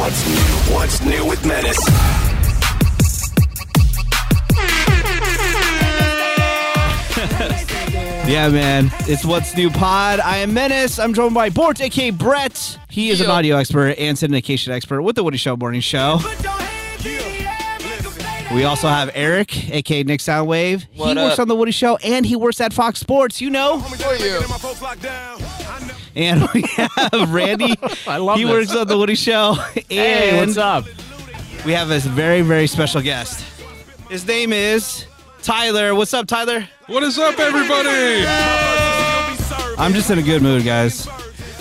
[0.00, 0.74] What's new?
[0.74, 1.76] What's new with Menace?
[8.30, 8.90] Yeah, man.
[9.08, 10.20] It's What's New Pod.
[10.20, 11.00] I am Menace.
[11.00, 12.78] I'm joined by Bort, aka Brett.
[12.88, 16.20] He is an audio expert and syndication expert with the Woody Show Morning Show.
[18.54, 20.86] We also have Eric, aka Nick Soundwave.
[20.92, 23.80] he What works on the Woody Show and he works at Fox Sports, you know.
[26.16, 27.74] And we have Randy.
[28.06, 28.52] I love he this.
[28.52, 29.56] works on the Woody Show.
[29.74, 30.84] And Hey, what's up?
[31.64, 33.44] we have a very, very special guest.
[34.08, 35.06] His name is
[35.42, 35.94] Tyler.
[35.94, 36.68] What's up, Tyler?
[36.86, 38.24] What is up, everybody?
[39.78, 41.08] I'm just in a good mood, guys.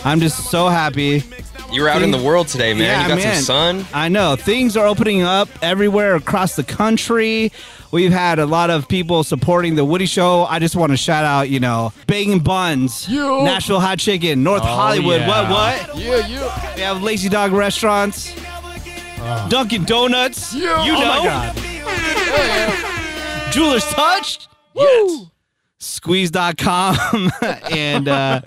[0.04, 1.24] I'm just so happy.
[1.72, 2.82] You were out in the world today, man.
[2.84, 3.36] Yeah, you got man.
[3.36, 3.86] some sun.
[3.94, 7.52] I know things are opening up everywhere across the country.
[7.92, 10.46] We've had a lot of people supporting the Woody Show.
[10.46, 13.44] I just want to shout out, you know, Bacon Buns, You.
[13.44, 15.22] Nashville Hot Chicken, North Hollywood.
[15.22, 15.28] yeah.
[15.50, 15.50] What?
[15.90, 15.98] What?
[15.98, 16.42] Yeah, you.
[16.76, 18.32] We have Lazy Dog restaurants,
[19.50, 20.54] Dunkin' Donuts.
[20.54, 21.56] You know, Oh my God.
[23.52, 24.48] Jeweler's Touch.
[24.76, 25.26] Yes.
[25.80, 27.32] Squeeze.com
[27.72, 28.42] and uh,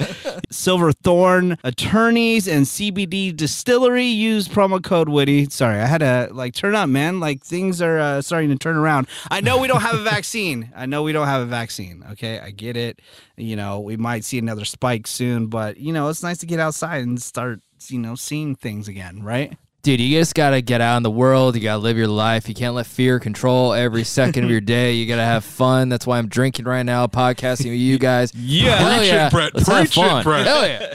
[0.53, 5.49] Silverthorne Attorneys and CBD Distillery use promo code Woody.
[5.49, 7.21] Sorry, I had to like turn up, man.
[7.21, 9.09] Like things are uh, starting to turn around.
[9.31, 10.73] I know we don't have a vaccine.
[10.77, 12.05] I know we don't have a vaccine.
[12.13, 13.01] Okay, I get it.
[13.37, 16.61] You know, we might see another spike soon, but you know, it's nice to get
[16.61, 19.57] outside and start, you know, seeing things again, right?
[19.83, 21.57] Dude, you just gotta get out in the world.
[21.57, 22.49] You gotta live your life.
[22.49, 24.93] You can't let fear control every second of your day.
[24.95, 25.89] You gotta have fun.
[25.89, 28.33] That's why I'm drinking right now, podcasting with you guys.
[28.37, 28.77] Yeah.
[28.77, 29.31] Hell Preach it, yeah.
[29.31, 29.55] Brett.
[29.55, 30.23] Let's have Preach it, fun.
[30.23, 30.47] Brett.
[30.47, 30.95] Hell yeah.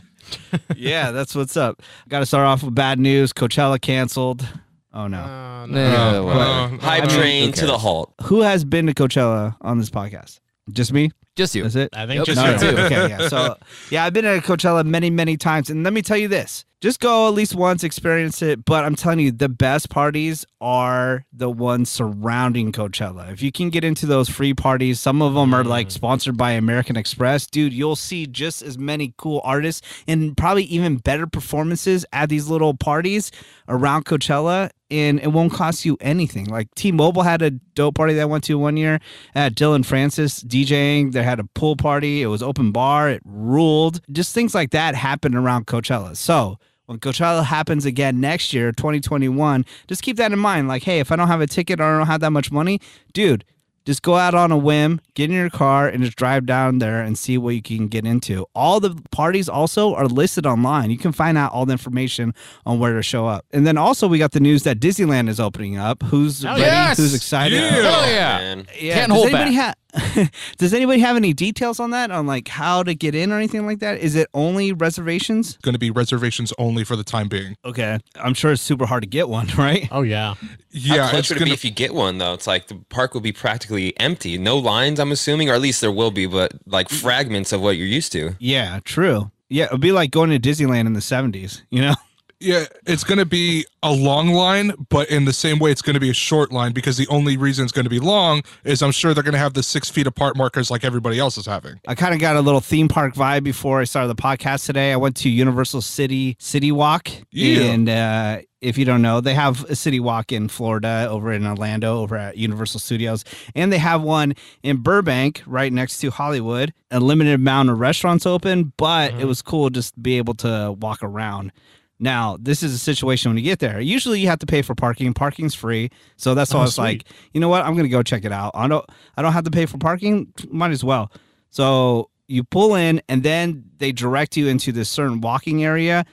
[0.76, 1.82] yeah, that's what's up.
[2.08, 3.34] Got to start off with bad news.
[3.34, 4.48] Coachella canceled.
[4.94, 5.18] Oh no.
[5.18, 6.42] Yeah, Uh, whatever.
[6.42, 8.14] uh, Hype I mean, train to the halt.
[8.24, 10.40] Who has been to Coachella on this podcast?
[10.72, 11.12] Just me?
[11.36, 11.64] Just you.
[11.64, 11.90] That's it?
[11.94, 12.26] I think Yep.
[12.26, 12.76] just No, you.
[12.78, 13.28] no, okay, yeah.
[13.28, 13.58] So,
[13.92, 17.00] yeah, I've been at Coachella many, many times, and let me tell you this: just
[17.00, 18.64] go at least once, experience it.
[18.64, 23.32] But I'm telling you, the best parties are the ones surrounding Coachella.
[23.32, 25.92] If you can get into those free parties, some of them are like mm.
[25.92, 27.74] sponsored by American Express, dude.
[27.74, 32.76] You'll see just as many cool artists and probably even better performances at these little
[32.76, 33.32] parties
[33.68, 34.70] around Coachella.
[34.90, 36.46] And it won't cost you anything.
[36.46, 39.02] Like T-Mobile had a dope party that I went to one year
[39.36, 41.12] at Dillon Francis DJing.
[41.12, 42.22] They had a pool party.
[42.22, 43.10] It was open bar.
[43.10, 44.00] It ruled.
[44.10, 46.16] Just things like that happen around Coachella.
[46.16, 50.68] So when Coachella happens again next year, 2021, just keep that in mind.
[50.68, 52.80] Like, hey, if I don't have a ticket or I don't have that much money,
[53.14, 53.44] dude,
[53.88, 57.02] just go out on a whim, get in your car, and just drive down there
[57.02, 58.46] and see what you can get into.
[58.54, 60.92] All the parties also are listed online.
[60.92, 62.34] You can find out all the information
[62.66, 63.46] on where to show up.
[63.54, 66.04] And then also we got the news that Disneyland is opening up.
[66.04, 66.60] Who's ready?
[66.60, 66.98] yes!
[66.98, 67.62] Who's excited?
[67.62, 67.70] Yeah.
[67.70, 68.38] Hell yeah.
[68.40, 68.68] Man.
[68.78, 69.74] Yeah, Can't does hold anybody ha-
[70.58, 72.12] does anybody have any details on that?
[72.12, 74.00] On like how to get in or anything like that?
[74.00, 75.58] Is it only reservations?
[75.62, 77.56] Going to be reservations only for the time being.
[77.64, 79.88] Okay, I'm sure it's super hard to get one, right?
[79.92, 80.36] Oh yeah.
[80.72, 82.34] Yeah, How close it's would it be if you get one though?
[82.34, 84.38] It's like the park will be practically empty.
[84.38, 87.78] No lines, I'm assuming, or at least there will be, but like fragments of what
[87.78, 88.36] you're used to.
[88.40, 89.32] Yeah, true.
[89.50, 91.96] Yeah, it'd be like going to Disneyland in the 70s, you know?
[92.40, 95.96] Yeah, it's going to be a long line, but in the same way, it's going
[95.96, 98.84] to be a short line because the only reason it's going to be long is
[98.84, 101.48] I'm sure they're going to have the six feet apart markers like everybody else is
[101.48, 101.80] having.
[101.88, 104.94] I kind of got a little theme park vibe before I started the podcast today.
[104.94, 107.62] I went to Universal City City Walk, Yeah.
[107.72, 111.46] and uh, if you don't know, they have a City Walk in Florida, over in
[111.48, 113.24] Orlando, over at Universal Studios,
[113.56, 116.72] and they have one in Burbank, right next to Hollywood.
[116.92, 120.76] A limited amount of restaurants open, but it was cool just to be able to
[120.80, 121.52] walk around.
[122.00, 123.80] Now, this is a situation when you get there.
[123.82, 125.14] Usually, you have to pay for parking.
[125.14, 126.84] Parking's free, so that's why Oh, I was sweet.
[126.84, 127.04] like,
[127.34, 127.66] you know what?
[127.66, 128.52] I'm gonna go check it out.
[128.54, 128.86] I don't.
[129.16, 130.32] I don't have to pay for parking.
[130.50, 131.12] Might as well.
[131.50, 136.06] So you pull in, and then they direct you into this certain walking area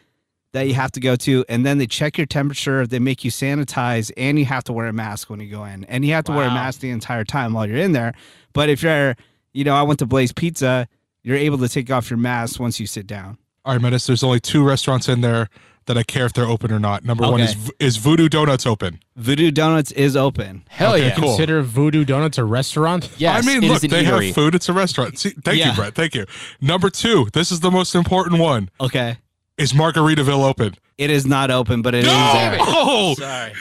[0.53, 2.87] that you have to go to, and then they check your temperature.
[2.87, 5.85] They make you sanitize, and you have to wear a mask when you go in,
[5.85, 8.15] and you have to wear a mask the entire time while you're in there.
[8.53, 9.17] But if you're,
[9.53, 10.87] you know, I went to Blaze Pizza,
[11.25, 13.37] you're able to take off your mask once you sit down.
[13.65, 15.49] All right, Menace, there's only two restaurants in there
[15.87, 17.05] that I care if they're open or not.
[17.05, 17.45] Number one Okay.
[17.53, 19.01] is is Voodoo Donuts open?
[19.17, 20.65] Voodoo Donuts is open.
[20.69, 21.15] Hell Okay, yeah.
[21.15, 21.29] cool.
[21.29, 23.11] Consider Voodoo Donuts a restaurant?
[23.19, 24.27] Yes, I mean, it look, is an they eatery.
[24.27, 24.55] have food.
[24.55, 25.19] It's a restaurant.
[25.19, 25.71] See, thank Yeah.
[25.71, 25.95] you, Brett.
[25.95, 26.27] Thank you.
[26.61, 28.71] Number two, this is the most important one.
[28.81, 29.19] Okay.
[29.59, 30.75] Is Margaritaville open?
[30.99, 32.57] It is not open, but it is there.
[32.61, 33.53] Oh, Sorry.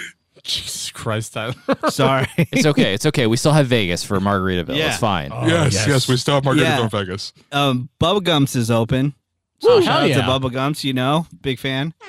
[0.43, 1.53] Jesus Christ, Tyler.
[1.89, 2.27] Sorry.
[2.37, 2.93] It's okay.
[2.93, 3.27] It's okay.
[3.27, 4.75] We still have Vegas for Margaritaville.
[4.75, 4.89] Yeah.
[4.89, 5.31] It's fine.
[5.31, 5.87] Oh, yes, yes.
[5.87, 6.83] yes, we still have Margaritaville Yeah.
[6.83, 7.33] in Vegas.
[7.53, 9.13] um, Bubba Gumps is open.
[9.63, 10.17] Woo, Shout out yeah.
[10.17, 11.93] to Bubba Gumps, you know, big fan.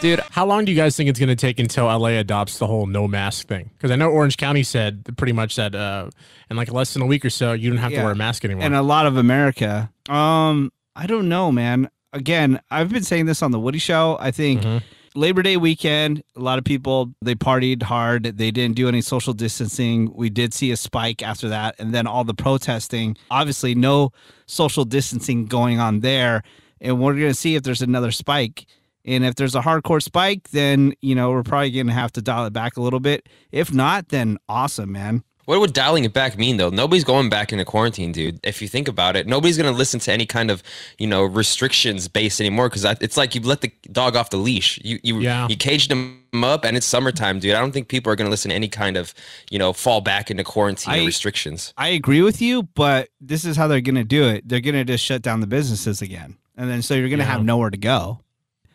[0.00, 2.66] Dude, How long do you guys think it's going to take until LA adopts the
[2.66, 3.70] whole no mask thing?
[3.76, 6.10] Because I know Orange County said pretty much that uh,
[6.50, 7.98] in like less than a week or so, you don't have Yeah.
[7.98, 8.64] to wear a mask anymore.
[8.64, 9.90] and a lot of America.
[10.08, 11.88] Um, I don't know, man.
[12.12, 14.16] Again, I've been saying this on the Woody Show.
[14.18, 14.82] I think Mhm.
[15.14, 18.24] Labor Day weekend, a lot of people they partied hard.
[18.24, 20.12] They didn't do any social distancing.
[20.14, 23.16] We did see a spike after that, and then all the protesting.
[23.30, 24.12] Obviously, no
[24.46, 26.42] social distancing going on there,
[26.80, 28.66] and we're gonna see if there's another spike.
[29.04, 32.46] And if there's a hardcore spike, then you know we're probably gonna have to dial
[32.46, 33.28] it back a little bit.
[33.50, 35.22] If not, then awesome, man.
[35.48, 36.68] What would dialing it back mean though?
[36.68, 38.38] Nobody's going back into quarantine, dude.
[38.44, 40.62] If you think about it, nobody's gonna listen to any kind of
[40.98, 44.78] you know restrictions based anymore because it's like you let the dog off the leash.
[44.84, 45.48] You you Yeah.
[45.48, 47.54] you caged him up, and it's summertime, dude.
[47.54, 49.14] I don't think people are gonna listen to any kind of
[49.50, 51.72] you know fall back into quarantine I- restrictions.
[51.78, 54.46] I agree with you, but this is how they're going to do it.
[54.46, 56.36] They're going to just shut down the businesses again.
[56.58, 57.32] And then so you're going to Yeah.
[57.32, 58.20] have nowhere to go.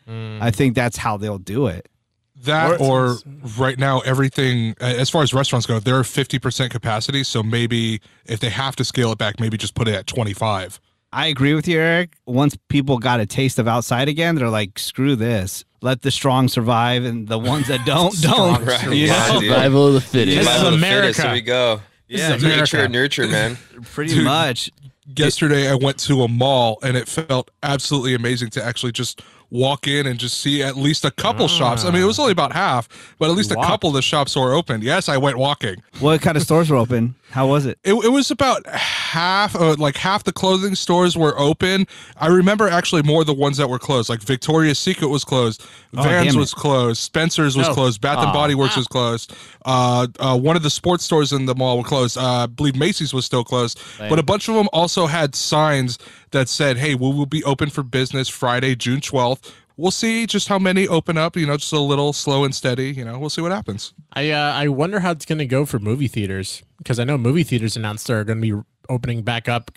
[0.08, 0.38] Mm.
[0.42, 1.88] I think that's how they'll do it.
[2.44, 3.18] That Or- or
[3.58, 7.24] right now, everything uh, as far as restaurants go, they're 50% capacity.
[7.24, 10.80] So maybe if they have to scale it back, maybe just put it at 25.
[11.12, 12.16] I agree with you, Eric.
[12.26, 15.64] Once people got a taste of outside again, they're like, screw this.
[15.80, 18.64] Let the strong survive, and the ones that don't, don't.
[18.64, 19.40] Right, You yeah, know?
[19.40, 20.38] Survival of the fittest.
[20.38, 21.22] This is Survival of America.
[21.22, 21.80] Here we go.
[22.08, 22.76] This yeah, is America.
[22.78, 23.58] nature, nurture, man.
[23.92, 24.24] Pretty Dude.
[24.24, 24.70] much.
[25.16, 29.20] Yesterday, I went to a mall and it felt absolutely amazing to actually just
[29.54, 31.84] walk in and just see at least a couple shops.
[31.84, 32.88] I mean, it was only about half,
[33.20, 33.68] but at least a walked.
[33.68, 34.82] couple of the shops were open.
[34.82, 35.76] Yes, I went walking.
[36.00, 37.14] What kind of stores were open?
[37.30, 37.78] How was it?
[37.84, 41.86] It, it was about half, uh, like half the clothing stores were open.
[42.16, 44.08] I remember actually more the ones that were closed.
[44.08, 45.64] Like Victoria's Secret was closed,
[45.96, 47.74] Oh, Vans was closed, Spencer's was Oh.
[47.74, 48.32] closed, Bath and Aw.
[48.32, 49.32] Body Works was closed.
[49.64, 52.18] Uh, uh, one of the sports stores in the mall were closed.
[52.18, 55.98] Uh, I believe Macy's was still closed, but a bunch of them also had signs
[56.34, 60.46] that said, "Hey, we will be open for business Friday, June twelfth." We'll see just
[60.46, 61.36] how many open up.
[61.36, 62.92] You know, just a little slow and steady.
[62.92, 63.92] You know, we'll see what happens.
[64.12, 67.18] I uh, I wonder how it's going to go for movie theaters because I know
[67.18, 69.70] movie theaters announced they're going to be opening back up.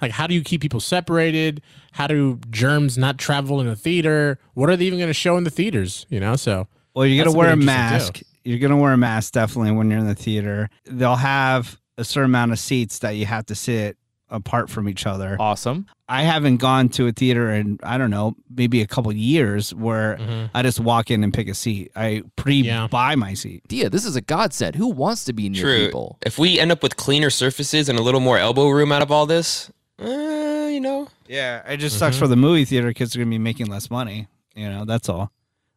[0.00, 1.60] Like, how do you keep people separated?
[1.92, 4.38] How do germs not travel in the theater?
[4.54, 6.06] What are they even going to show in the theaters?
[6.08, 8.22] You know, so Well, you're gonna wear a gonna be interesting, mask.
[8.44, 10.70] You're gonna wear a mask definitely when you're in the theater.
[10.86, 13.98] They'll have a certain amount of seats that you have to sit
[14.34, 15.36] apart from each other.
[15.40, 15.86] Awesome.
[16.08, 20.16] I haven't gone to a theater in I don't know maybe a couple years where
[20.18, 20.50] Mhm.
[20.54, 21.90] I just walk in and pick a seat.
[21.96, 23.62] I pre-buy my seat.
[23.68, 24.76] Dia, this is a godsend.
[24.76, 25.84] Who wants to be near True.
[25.86, 26.18] people?
[26.26, 29.10] If we end up with cleaner surfaces and a little more elbow room out of
[29.10, 29.70] all this,
[30.02, 33.38] uh, you know, Yeah, it just sucks for the movie theater because they're gonna be
[33.38, 34.28] making less money.
[34.54, 35.30] You know, that's all.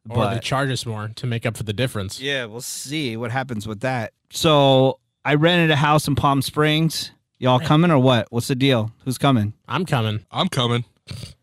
[0.10, 2.20] or they charge us more to make up for the difference.
[2.22, 4.14] yeah, we'll see what happens with that.
[4.32, 7.12] So I rented a house in Palm Springs.
[7.40, 8.28] Y'all coming or what?
[8.32, 8.92] What's the deal?
[9.06, 9.54] Who's coming?
[9.68, 10.26] I'm coming.
[10.32, 10.86] I'm coming.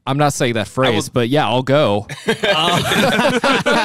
[0.06, 2.06] I'm not saying that phrase, was- but yeah, I'll go.
[2.26, 2.34] yeah,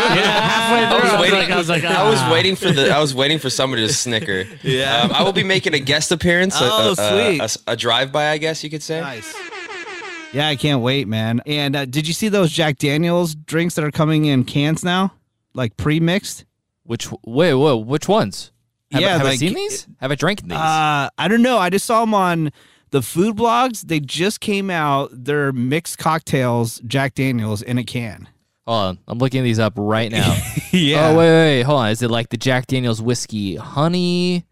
[0.09, 1.39] halfway I through, was I was waiting.
[1.39, 2.31] like, I was like, I was ah.
[2.33, 2.89] waiting for the.
[2.93, 4.45] I was waiting for somebody to snicker.
[4.63, 5.03] Yeah.
[5.03, 6.59] Um, I will be making a guest appearance.
[6.59, 7.39] a- Oh, a, sweet.
[7.39, 8.99] A, a, a drive-by, I guess you could say.
[8.99, 9.33] Nice.
[10.33, 11.41] Yeah, I can't wait, man.
[11.45, 15.13] And uh, did you see those Jack Daniels drinks that are coming in cans now,
[15.53, 16.45] like pre-mixed?
[16.83, 18.51] Which wait, whoa, which ones?
[18.91, 19.87] Have, Yeah, have I seen these?
[19.99, 20.53] Have I drank these?
[20.53, 21.57] Uh, I don't know.
[21.57, 22.51] I just saw them on
[22.91, 23.81] the food blogs.
[23.87, 25.09] They just came out.
[25.13, 28.27] They're mixed cocktails, Jack Daniels in a can.
[28.65, 30.35] hold on, I'm looking these up right now.
[30.71, 31.09] yeah.
[31.09, 31.89] Oh wait, wait, wait, hold on.
[31.91, 34.45] Is it like the Jack Daniel's whiskey honey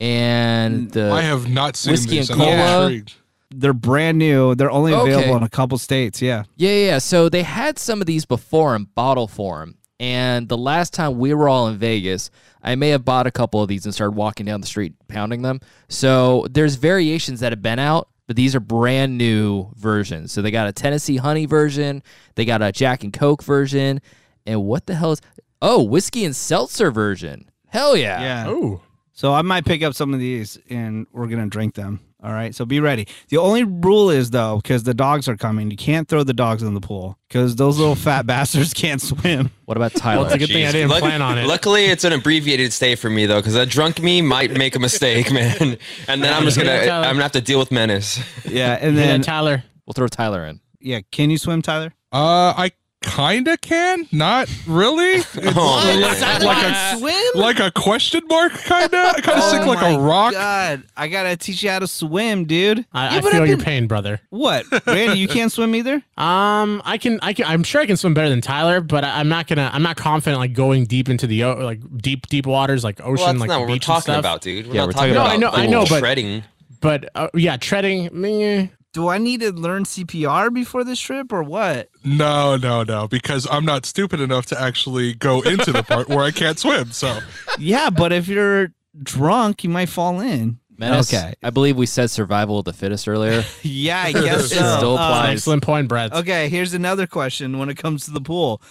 [0.00, 1.10] and the?
[1.12, 2.30] I have not seen whiskey these.
[2.30, 2.82] and I'm cola?
[2.86, 3.14] intrigued.
[3.50, 4.54] They're brand new.
[4.56, 5.12] They're only Okay.
[5.12, 6.20] available in a couple states.
[6.20, 6.42] Yeah.
[6.56, 6.98] Yeah, yeah, yeah.
[6.98, 9.76] So they had some of these before in bottle form.
[9.98, 12.30] And the last time we were all in Vegas,
[12.62, 15.42] I may have bought a couple of these and started walking down the street pounding
[15.42, 15.60] them.
[15.88, 20.32] So there's variations that have been out, but these are brand new versions.
[20.32, 22.02] So they got a Tennessee honey version,
[22.34, 24.00] they got a Jack and Coke version,
[24.44, 25.20] and what the hell is
[25.62, 27.50] Oh, whiskey and seltzer version.
[27.68, 28.20] Hell yeah.
[28.20, 28.44] Yeah.
[28.48, 32.00] Oh, So I might pick up some of these and we're gonna drink them.
[32.26, 32.52] All right.
[32.52, 33.06] So be ready.
[33.28, 36.64] The only rule is though, because the dogs are coming, you can't throw the dogs
[36.64, 39.52] in the pool because those little fat bastards can't swim.
[39.64, 40.24] What about well, Tyler?
[40.26, 41.46] it's a good thing I didn't Luck- plan on it.
[41.46, 44.80] Luckily, it's an abbreviated stay for me though, because a drunk me might make a
[44.80, 45.78] mistake, man,
[46.08, 48.18] and then I'm just gonna I'm gonna have to deal with menace.
[48.44, 48.76] Yeah.
[48.80, 49.62] And Yeah, then Tyler.
[49.86, 50.60] we'll throw Tyler in.
[50.80, 51.92] yeah, can you swim, Tyler?
[52.12, 52.72] Uh, I
[53.02, 55.14] kinda can, not really.
[55.36, 56.42] It's Oh, like, man.
[56.42, 57.22] like a swim?
[57.34, 59.12] like a question mark, kinda.
[59.16, 60.32] I kind of sink like a rock.
[60.34, 62.84] Oh God, I gotta teach you how to swim, dude.
[62.92, 64.20] I, Yeah, I feel I've your pain, brother.
[64.30, 65.18] What, Randy?
[65.18, 66.02] You can't swim either.
[66.18, 69.20] Um, I can, I can, I'm sure I can swim better than Tyler, but I,
[69.20, 72.82] I'm not gonna, I'm not confident like going deep into the like deep, deep waters
[72.84, 74.18] like ocean, Well, that's like not the what we're beach talking stuff.
[74.20, 74.66] about, dude.
[74.66, 76.42] We're Yeah, not we're talking talking about about- No, I know, I know, but- shredding.
[76.80, 78.08] But uh, yeah, treading.
[78.12, 78.66] meh.
[78.96, 81.90] Do I need to learn CPR before this trip or what?
[82.02, 86.20] No, no, no, because I'm not stupid enough to actually go into the part where
[86.20, 86.92] I can't swim.
[86.92, 87.18] So
[87.58, 88.72] Yeah, but if you're
[89.02, 90.60] drunk, you might fall in.
[90.78, 91.34] Menace, Okay.
[91.42, 93.44] I believe we said survival of the fittest earlier.
[93.62, 94.76] Yeah, I guess so.
[94.78, 95.32] Still Uh, applies.
[95.40, 96.14] Excellent point, Brad.
[96.14, 98.62] Okay, here's another question when it comes to the pool.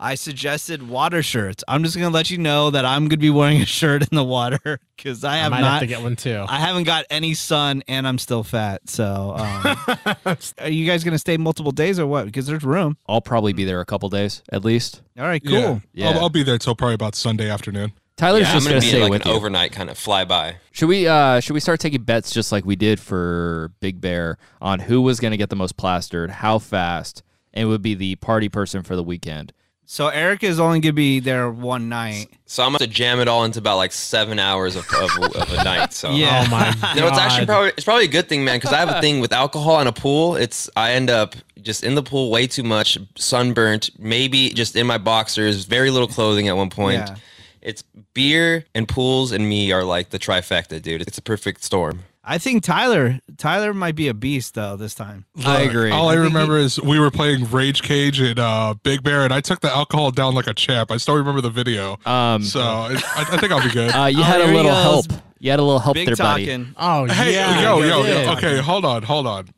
[0.00, 1.62] I suggested water shirts.
[1.68, 4.24] I'm just gonna let you know that I'm gonna be wearing a shirt in the
[4.24, 5.72] water because I I have might not.
[5.72, 6.44] have to get one too.
[6.48, 8.88] I haven't got any sun and I'm still fat.
[8.88, 9.76] So, um,
[10.58, 12.26] are you guys gonna stay multiple days or what?
[12.26, 12.96] Because there's room.
[13.08, 15.02] I'll probably be there a couple days at least.
[15.18, 15.52] All right, cool.
[15.54, 15.78] Yeah.
[15.92, 16.08] Yeah.
[16.10, 17.92] I'll, I'll be there till probably about Sunday afternoon.
[18.16, 19.36] Tyler's Yeah, I'm just gonna gonna be stay like with an you.
[19.36, 20.56] overnight kind of fly by.
[20.72, 24.38] Should we uh should we start taking bets just like we did for Big Bear
[24.60, 27.22] on who was gonna get the most plastered, how fast,
[27.52, 29.52] and would be the party person for the weekend?
[29.86, 32.28] So Eric is only gonna be there one night.
[32.46, 35.64] So I'm gonna jam it all into about like seven hours of, of, of a
[35.64, 35.92] night.
[35.92, 36.44] So Yeah.
[36.46, 36.94] Oh my god!
[36.96, 39.00] You know, it's actually probably it's probably a good thing, man, because I have a
[39.00, 40.36] thing with alcohol and a pool.
[40.36, 44.86] It's I end up just in the pool way too much, sunburnt, maybe just in
[44.86, 47.08] my boxers, very little clothing at one point.
[47.08, 47.16] Yeah.
[47.60, 51.00] It's beer and pools and me are like the trifecta, dude.
[51.02, 52.00] It's a perfect storm.
[52.26, 55.26] I think Tyler Tyler might be a beast though this time.
[55.44, 55.90] I agree.
[55.90, 59.24] All I, I think remember is we were playing Rage Cage at uh, Big Bear,
[59.24, 60.90] and I took the alcohol down like a champ.
[60.90, 61.98] I still remember the video.
[62.06, 63.90] Um so I, I think I'll be good.
[63.94, 65.06] uh, you Oh, had a here he little help.
[65.38, 66.66] You had a little help Big there, buddy.
[66.78, 68.32] oh hey, yeah, yo, you yo, yo.
[68.32, 69.48] Okay, hold on, hold on.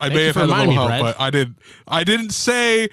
[0.00, 1.00] I Thank may have had a little me, help, Brett.
[1.02, 1.58] but I didn't.
[1.88, 2.88] I didn't say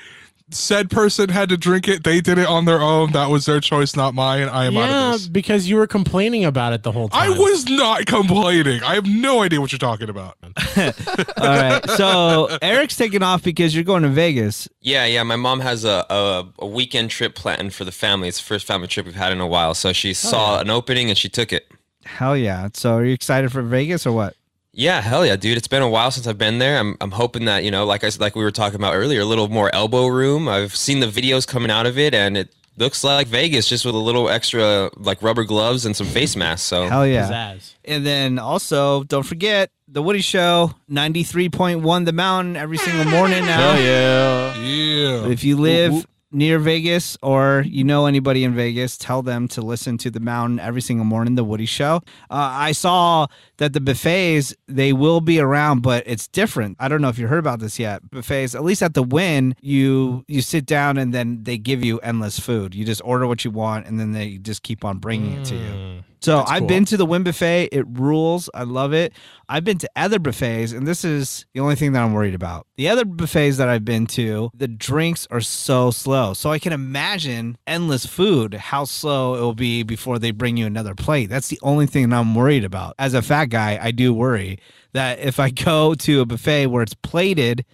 [0.49, 2.03] said person had to drink it.
[2.03, 3.11] They did it on their own.
[3.11, 4.49] That was their choice, not mine.
[4.49, 5.27] I am out of this.
[5.27, 7.33] because you were complaining about it the whole time.
[7.33, 8.83] I was not complaining.
[8.83, 10.37] I have no idea what you're talking about.
[10.77, 11.89] All right.
[11.91, 14.67] So Eric's taking off because you're going to Vegas.
[14.81, 15.23] Yeah, yeah.
[15.23, 18.27] My mom has a, a, a weekend trip planned for the family.
[18.27, 19.73] It's the first family trip we've had in a while.
[19.73, 21.67] So she oh, saw an opening and she took it.
[22.05, 22.69] Hell yeah.
[22.73, 24.35] So are you excited for Vegas or what?
[24.75, 25.57] Yeah, hell yeah, dude.
[25.57, 26.79] It's been a while since I've been there.
[26.79, 29.21] I'm, I'm hoping that, you know, like I s- like we were talking about earlier,
[29.21, 30.49] a little more elbow room.
[30.49, 33.93] I've seen the videos coming out of it and it looks like Vegas just with
[33.93, 36.65] a little extra like rubber gloves and some face masks.
[36.67, 37.29] So Hell yeah.
[37.29, 37.73] Pizzazz.
[37.85, 43.77] And then also, don't forget the Woody Show, 93.1 The Mountain every single morning now.
[43.77, 44.57] yeah.
[44.59, 45.27] Yeah.
[45.27, 49.97] If you live near Vegas or you know anybody in Vegas, tell them to listen
[49.99, 51.97] to the Mountain every single morning, the Woody Show.
[52.29, 56.77] Uh, I saw that the buffets they will be around, but it's different.
[56.79, 58.09] I don't know if you heard about this yet.
[58.09, 61.99] Buffets, at least at the Wynn, you you sit down and then they give you
[61.99, 62.73] endless food.
[62.73, 65.55] You just order what you want and then they just keep on bringing it to
[65.55, 65.92] you.
[66.23, 66.67] So I've cool.
[66.67, 67.69] been to the Wynn buffet.
[67.73, 68.49] It rules.
[68.53, 69.11] I love it.
[69.49, 72.65] I've been to other buffets, and this is the only thing that I'm worried about.
[72.77, 76.33] The other buffets that I've been to, the drinks are so slow.
[76.33, 80.65] So I can imagine endless food, how slow it will be before they bring you
[80.65, 81.29] another plate.
[81.29, 82.95] That's the only thing that I'm worried about.
[82.97, 84.59] As a fat guy, I do worry
[84.93, 87.65] that if I go to a buffet where it's plated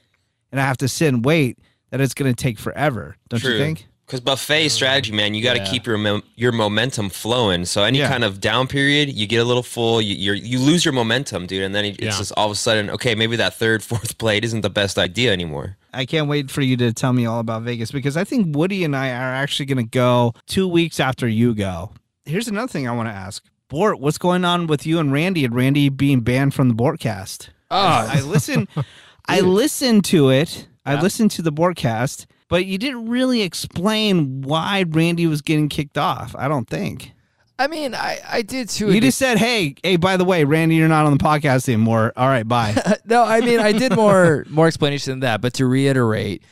[0.51, 1.60] and I have to sit and wait,
[1.91, 3.15] that it's going to take forever.
[3.29, 3.88] Don't you think?
[4.10, 7.63] Because buffet um, strategy, man, you got to keep your mom- your momentum flowing.
[7.66, 8.10] So any Yeah.
[8.10, 11.46] kind of down period, you get a little full, you you're, you lose your momentum,
[11.46, 12.10] dude, and then it's Yeah.
[12.18, 15.32] just all of a sudden, okay, maybe that third, fourth plate isn't the best idea
[15.32, 15.78] anymore.
[15.94, 18.84] I can't wait for you to tell me all about Vegas because I think Woody
[18.84, 21.92] and I are actually going to go two weeks after you go.
[22.25, 23.44] Here's another thing I want to ask.
[23.70, 27.50] Bort, what's going on with you and Randy and Randy being banned from the Bortcast?
[27.70, 28.68] Oh, I listen
[29.28, 30.68] I listened to it.
[30.84, 35.98] I listened to the Bortcast, but you didn't really explain why Randy was getting kicked
[35.98, 36.36] off.
[36.38, 37.13] I don't think.
[37.58, 38.91] I mean, I, I did too.
[38.91, 42.13] You just said, "Hey, hey, by the way, Randy, you're not on the podcast anymore."
[42.15, 42.74] All right, bye.
[43.06, 45.41] no, I mean, I did more more explanation than that.
[45.41, 46.44] But to reiterate,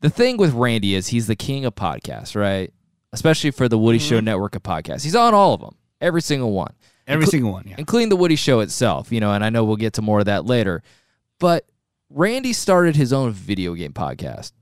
[0.00, 2.72] the thing with Randy is he's the king of podcasts, right?
[3.12, 4.08] Especially for the Woody mm-hmm.
[4.08, 5.02] Show network of podcasts.
[5.02, 6.74] He's on all of them, every single one,
[7.06, 7.74] Every Inclu- single one, yeah.
[7.78, 9.10] including the Woody Show itself.
[9.10, 10.82] You know, and I know we'll get to more of that later.
[11.38, 11.64] But
[12.10, 14.52] Randy started his own video game podcast,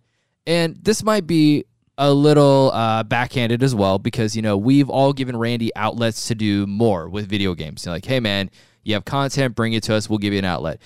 [0.49, 1.67] and this might be
[1.99, 6.35] a little uh, backhanded as well because you know we've all given Randy outlets to
[6.35, 7.85] do more with video games.
[7.85, 8.50] You know, like, hey man,
[8.83, 10.09] you have content, bring it to us.
[10.09, 10.81] We'll give you an outlet.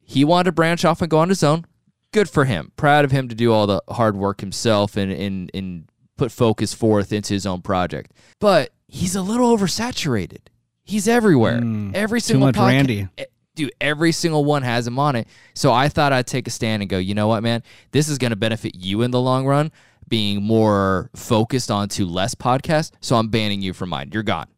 [0.00, 1.64] He wanted to branch off and go on his own.
[2.12, 2.72] Good for him.
[2.76, 6.72] Proud of him to do all the hard work himself and and and put focus
[6.72, 8.12] forth into his own project.
[8.38, 10.42] But he's a little oversaturated.
[10.84, 11.60] He's everywhere.
[11.94, 13.08] Every single too much Randy.
[13.54, 15.28] Dude, every single one has him on it.
[15.54, 17.62] So I thought I'd take a stand and go, you know what, man?
[17.92, 19.70] This is going to benefit you in the long run,
[20.08, 22.90] being more focused onto less podcasts.
[23.00, 24.10] So I'm banning you from mine.
[24.12, 24.48] You're gone.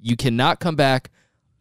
[0.00, 1.10] You cannot come back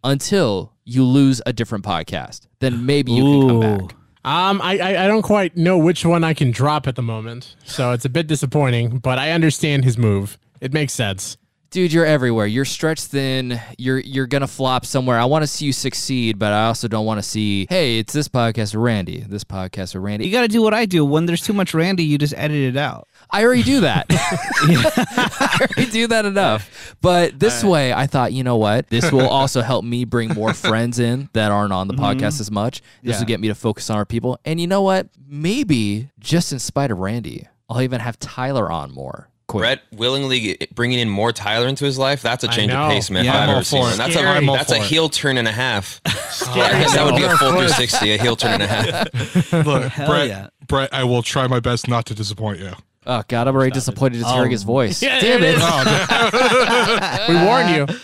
[0.03, 2.47] until you lose a different podcast.
[2.59, 3.95] Then maybe you can come back.
[4.23, 7.55] Um, I, I I don't quite know which one I can drop at the moment,
[7.63, 8.97] so it's a bit disappointing.
[8.97, 10.39] But I understand his move.
[10.59, 11.37] It makes sense.
[11.75, 12.45] Dude, you're everywhere.
[12.45, 13.59] You're stretched thin.
[13.77, 15.19] You're you're gonna flop somewhere.
[15.19, 17.67] I want to see you succeed, but I also don't want to see.
[17.69, 19.25] Hey, it's this podcast with Randy.
[19.27, 20.25] This podcast with Randy.
[20.25, 21.03] You got to do what I do.
[21.03, 23.09] When there's too much Randy, you just edit it out.
[23.29, 24.05] I already do that.
[24.09, 26.95] I already do that enough.
[27.01, 28.89] But this way, I thought, you know what?
[28.89, 32.05] This will also help me bring more friends in that aren't on the mm-hmm.
[32.05, 32.81] podcast as much.
[33.03, 33.19] This Yeah.
[33.19, 34.39] will get me to focus on our people.
[34.45, 35.09] And you know what?
[35.27, 39.29] Maybe just in spite of Randy, I'll even have Tyler on more.
[39.47, 39.61] Quick.
[39.61, 42.21] Brett willingly bringing in more Tyler into his life.
[42.21, 43.25] That's a change of pace, man.
[43.25, 43.97] Yeah, I've I'm ever all seen for it.
[43.97, 44.87] That's a I'm all that's a for it.
[44.87, 46.01] heel turn and a half.
[46.05, 46.39] I guess
[46.95, 49.65] that would be a full 360, a heel turn and a half.
[49.65, 50.47] Look, Hell Brett, yeah.
[50.67, 52.71] Brett, I will try my best not to disappoint you.
[53.07, 54.35] Oh God, I'm already disappointed just oh.
[54.35, 55.01] hearing his voice.
[55.01, 55.61] Yeah, Damn it it!
[55.61, 57.97] Oh, we warned you.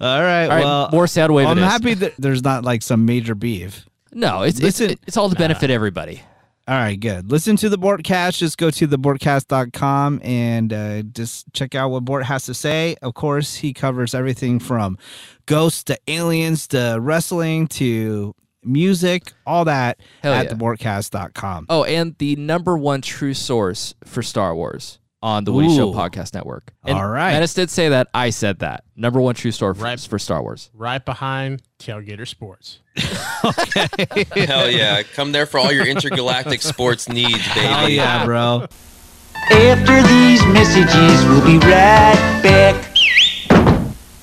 [0.00, 0.44] All right.
[0.44, 1.46] All right, well, more sound wave.
[1.46, 1.66] I'm it is.
[1.66, 3.86] happy that there's not like some major beef.
[4.12, 6.22] No, it's Listen- it's it's all to benefit everybody.
[6.66, 7.30] All right, good.
[7.30, 8.38] Listen to the Bortcast.
[8.38, 12.96] Just go to thebortcast.com and uh, just check out what Bort has to say.
[13.02, 14.96] Of course, he covers everything from
[15.44, 20.52] ghosts to aliens to wrestling to music, all that Hell at yeah.
[20.52, 21.66] thebortcast.com.
[21.68, 26.34] Oh, and the number one true source for Star Wars on the Woody Show podcast
[26.34, 26.74] network.
[26.84, 27.32] And All right.
[27.32, 28.08] Menace did say that.
[28.12, 28.84] I said that.
[28.94, 29.98] Number one true source Right.
[29.98, 30.70] for Star Wars.
[30.74, 32.80] Right behind Tailgater Sports.
[34.36, 35.02] Hell yeah.
[35.14, 37.66] Come there for all your intergalactic sports needs, baby.
[37.66, 38.66] Hell yeah, bro.
[39.50, 42.90] After these messages, we'll be right back.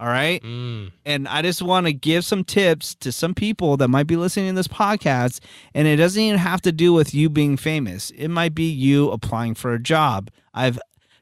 [0.00, 0.42] All right.
[0.42, 0.92] Mm.
[1.04, 4.48] And I just want to give some tips to some people that might be listening
[4.48, 5.40] to this podcast.
[5.72, 9.10] And it doesn't even have to do with you being famous, it might be you
[9.10, 10.30] applying for a job.
[10.52, 10.80] I've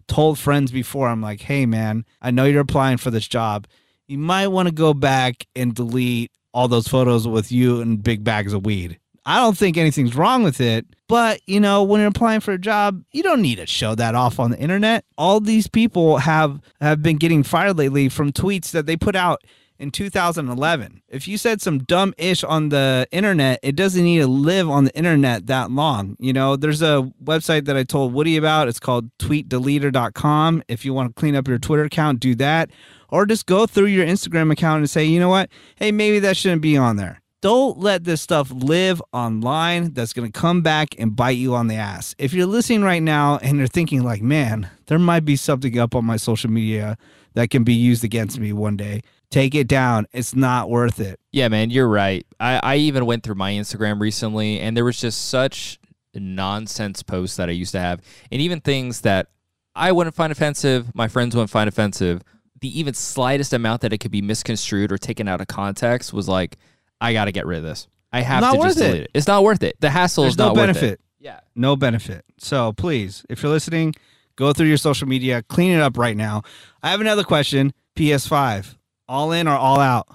[0.09, 3.67] told friends before, I'm like, hey, man, I know you're applying for this job.
[4.13, 8.23] You might want to go back and delete all those photos with you and big
[8.23, 8.99] bags of weed.
[9.25, 12.59] I don't think anything's wrong with it, but you know, when you're applying for a
[12.59, 15.07] job, you don't need to show that off on the internet.
[15.17, 19.41] All these people have have been getting fired lately from tweets that they put out
[19.83, 21.03] in 2011.
[21.09, 24.85] If you said some dumb ish on the internet, it doesn't need to live on
[24.85, 26.17] the internet that long.
[26.21, 28.69] You know, there's a website that I told Woody about.
[28.69, 30.63] It's called tweetdeleter.com.
[30.69, 32.71] If you want to clean up your Twitter account, do that.
[33.09, 35.51] Or just go through your Instagram account and say, you know what?
[35.75, 37.21] Hey, maybe that shouldn't be on there.
[37.41, 41.67] Don't let this stuff live online that's going to come back and bite you on
[41.67, 42.15] the ass.
[42.17, 45.97] If you're listening right now and you're thinking, like, man, there might be something up
[45.97, 46.97] on my social media
[47.35, 49.01] that can be used against me one day,
[49.33, 50.07] take it down.
[50.13, 51.19] It's not worth it.
[51.33, 52.25] Yeah, man, you're right.
[52.39, 55.81] I, I even went through my Instagram recently, and there was just such
[56.15, 59.29] nonsense posts that I used to have, and even things that
[59.75, 62.23] I wouldn't find offensive, my friends wouldn't find offensive.
[62.61, 66.29] The even slightest amount that it could be misconstrued or taken out of context was
[66.29, 66.59] like,
[67.01, 67.89] I got to get rid of this.
[68.13, 69.01] I have Not to just delete it.
[69.05, 69.11] it.
[69.15, 69.75] It's not worth it.
[69.81, 70.93] The hassle There's is no not worth benefit.
[70.93, 71.01] it.
[71.19, 71.41] Yeah.
[71.57, 72.25] No benefit.
[72.39, 73.95] So please, if you're listening,
[74.37, 76.43] go through your social media, clean it up right now.
[76.83, 78.77] I have another question PS5,
[79.13, 80.09] all in or all out?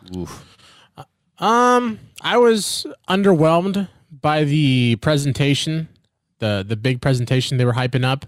[1.38, 5.88] Um, I was underwhelmed by the presentation,
[6.40, 8.26] the the big presentation they were hyping up,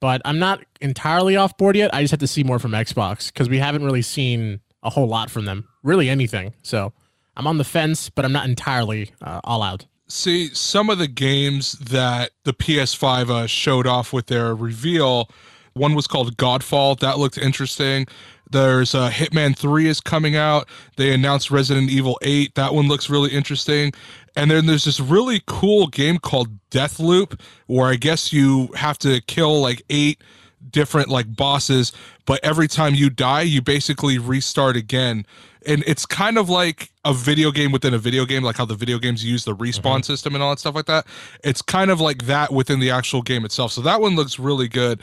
[0.00, 1.94] but I'm not entirely off board yet.
[1.94, 5.06] I just have to see more from Xbox because we haven't really seen a whole
[5.06, 6.52] lot from them, really anything.
[6.62, 6.92] So
[7.36, 9.86] I'm on the fence, but I'm not entirely uh, all out.
[10.08, 15.30] See, some of the games that the PS5 uh, showed off with their reveal,
[15.74, 16.98] one was called Godfall.
[16.98, 18.06] That looked interesting.
[18.50, 20.68] There's uh, Hitman 3 is coming out.
[20.96, 22.54] They announced Resident Evil 8.
[22.54, 23.92] That one looks really interesting.
[24.36, 29.20] And then there's this really cool game called Deathloop, where I guess you have to
[29.22, 30.22] kill like eight
[30.70, 31.92] different like bosses,
[32.26, 35.26] but every time you die, you basically restart again.
[35.66, 38.74] And it's kind of like a video game within a video game, like how the
[38.74, 41.06] video games use the respawn system and all that stuff like that.
[41.42, 43.72] It's kind of like that within the actual game itself.
[43.72, 45.00] So that one looks really good.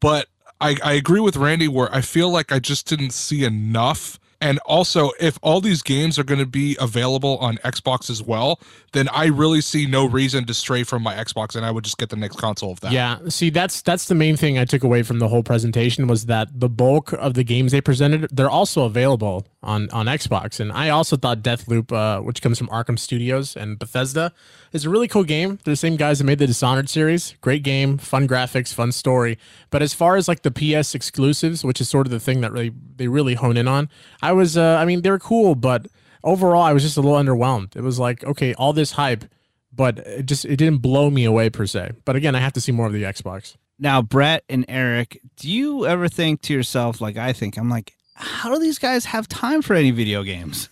[0.00, 0.28] But
[0.60, 4.60] I, I agree with Randy where I feel like I just didn't see enough And
[4.60, 8.60] also, if all these games are going to be available on Xbox as well,
[8.92, 11.98] then I really see no reason to stray from my Xbox, and I would just
[11.98, 12.92] get the next console of that.
[12.92, 16.26] Yeah, see that's that's the main thing I took away from the whole presentation was
[16.26, 20.72] that the bulk of the games they presented they're also available on on Xbox, and
[20.72, 24.32] I also thought Deathloop, uh, which comes from Arkane Studios and Bethesda,
[24.72, 25.58] is a really cool game.
[25.64, 27.34] They're the same guys that made the Dishonored series.
[27.40, 29.38] Great game, fun graphics, fun story.
[29.70, 32.52] But as far as like the PS exclusives, which is sort of the thing that
[32.52, 33.88] really they really hone in on,
[34.22, 35.86] I was uh, I mean they're cool, but
[36.22, 37.74] overall I was just a little underwhelmed.
[37.76, 39.24] It was like okay, all this hype
[39.70, 41.92] but it just it didn't blow me away per se.
[42.04, 43.56] But again, I have to see more of the Xbox.
[43.78, 47.94] Now, Brett and Eric, do you ever think to yourself, like I think, I'm like,
[48.18, 50.68] how do these guys have time for any video games?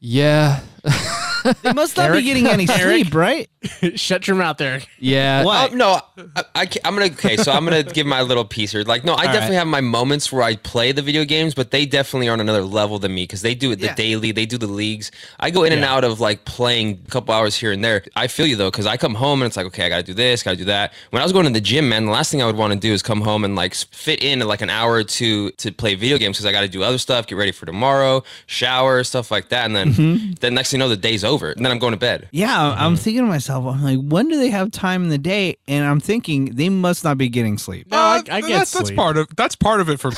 [0.00, 0.60] Yeah.
[1.62, 3.48] They must not be getting any sleep, right?
[3.94, 4.88] Shut your mouth, Eric.
[4.98, 5.44] Yeah.
[5.44, 5.72] What?
[5.72, 6.00] Uh, no,
[6.36, 7.36] I, I, I'm gonna okay.
[7.36, 8.82] So I'm gonna give my little piece here.
[8.82, 11.84] Like, no, I definitely have my moments where I play the video games, but they
[11.86, 13.94] definitely are on another level than me because they do it the Yeah.
[13.94, 14.32] daily.
[14.32, 15.10] They do the leagues.
[15.38, 18.02] I go in and out of like playing a couple hours here and there.
[18.16, 20.14] I feel you though, because I come home and it's like, okay, I gotta do
[20.14, 20.92] this, gotta do that.
[21.10, 22.78] When I was going to the gym, man, the last thing I would want to
[22.78, 25.94] do is come home and like fit in like an hour or two to play
[25.94, 29.30] video games because I got to do other stuff, get ready for tomorrow, shower, stuff
[29.30, 31.78] like that, and then then next thing you know, the day's over, and then I'm
[31.78, 32.28] going to bed.
[32.32, 35.56] Yeah, I'm thinking to myself, I'm like, when do they have time in the day?
[35.68, 37.90] And I'm thinking they must not be getting sleep.
[37.90, 38.96] No, I, I Uh, get that's, that's sleep.
[38.96, 40.16] part of that's part of it for me.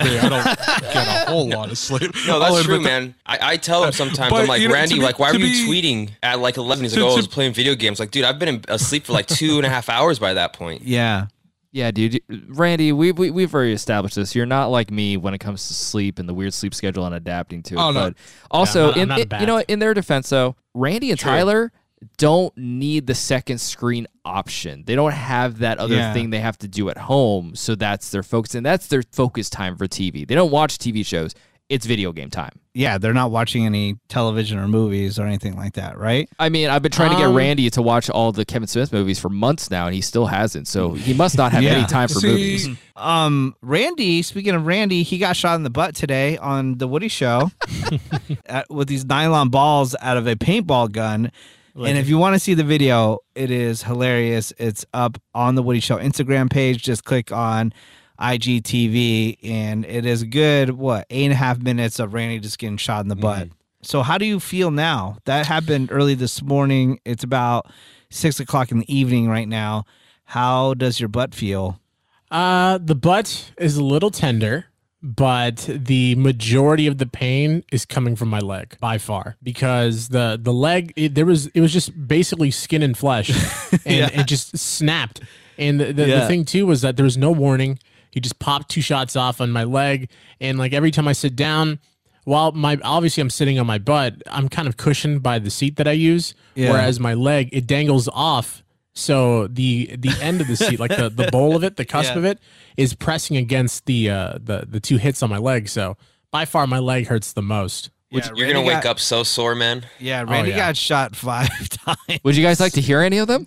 [0.00, 2.12] I don't get a whole lot of sleep.
[2.26, 2.82] No, that's true, that.
[2.84, 3.14] man.
[3.26, 5.36] I, I tell him sometimes, But, I'm like, you know, Randy, be- like, why to
[5.36, 6.84] are you be- tweeting at like 11?
[6.84, 8.00] He's to- like, oh, I was playing video games.
[8.00, 10.82] Like, dude, I've been asleep for like two and a half hours by that point.
[10.82, 11.26] Yeah.
[11.78, 12.20] Yeah, dude.
[12.48, 14.34] Randy, we, we, we've already established this.
[14.34, 17.14] You're not like me when it comes to sleep and the weird sleep schedule and
[17.14, 17.78] adapting to it.
[17.78, 18.00] Oh, no.
[18.10, 18.14] But
[18.50, 21.70] also, I'm not- I'm in, you know, in their defense, though, Randy and Tyler
[22.16, 24.82] don't need the second screen option.
[24.86, 26.12] They don't have that other Yeah.
[26.12, 27.54] thing they have to do at home.
[27.54, 28.56] So that's their focus.
[28.56, 30.26] And that's their focus time for TV.
[30.26, 31.32] They don't watch TV shows.
[31.68, 32.58] It's video game time.
[32.72, 36.28] Yeah, they're not watching any television or movies or anything like that, right?
[36.38, 38.90] I mean, I've been trying to get Um, Randy to watch all the Kevin Smith
[38.92, 40.66] movies for months now, and he still hasn't.
[40.68, 41.72] So he must not have Yeah.
[41.72, 42.68] any time for See, movies.
[42.96, 47.08] Um, Randy, speaking of Randy, he got shot in the butt today on the Woody
[47.08, 47.50] Show
[48.46, 51.30] at, with these nylon balls out of a paintball gun.
[51.76, 54.52] And if you want to see the video, it is hilarious.
[54.58, 56.82] It's up on the Woody Show Instagram page.
[56.82, 57.72] Just click on
[58.20, 60.70] IGTV, and it is good.
[60.70, 63.48] What eight and a half minutes of Randy just getting shot in the butt.
[63.82, 65.18] So, how do you feel now?
[65.24, 67.00] That happened early this morning.
[67.04, 67.70] It's about
[68.10, 69.84] six o'clock in the evening right now.
[70.24, 71.80] How does your butt feel?
[72.30, 74.66] Uh, the butt is a little tender,
[75.02, 80.38] but the majority of the pain is coming from my leg by far because the
[80.40, 83.30] the leg it, there was it was just basically skin and flesh,
[83.86, 85.20] and it just snapped.
[85.56, 87.78] And the, the, the thing too was that there was no warning.
[88.10, 91.36] He just popped two shots off on my leg, and like every time I sit
[91.36, 91.78] down,
[92.24, 95.76] while my obviously I'm sitting on my butt, I'm kind of cushioned by the seat
[95.76, 96.34] that I use.
[96.54, 96.72] Yeah.
[96.72, 98.62] Whereas my leg it dangles off,
[98.94, 102.12] so the the end of the seat, like the the bowl of it, the cusp
[102.12, 102.18] Yeah.
[102.18, 102.38] of it,
[102.76, 105.68] is pressing against the uh the the two hits on my leg.
[105.68, 105.96] So
[106.30, 107.90] by far my leg hurts the most.
[108.10, 109.84] Yeah, You're Randy gonna wake got- up so sore, man.
[109.98, 110.56] Yeah, Randy yeah.
[110.56, 112.20] got shot five times.
[112.24, 113.46] Would you guys like to hear any of them?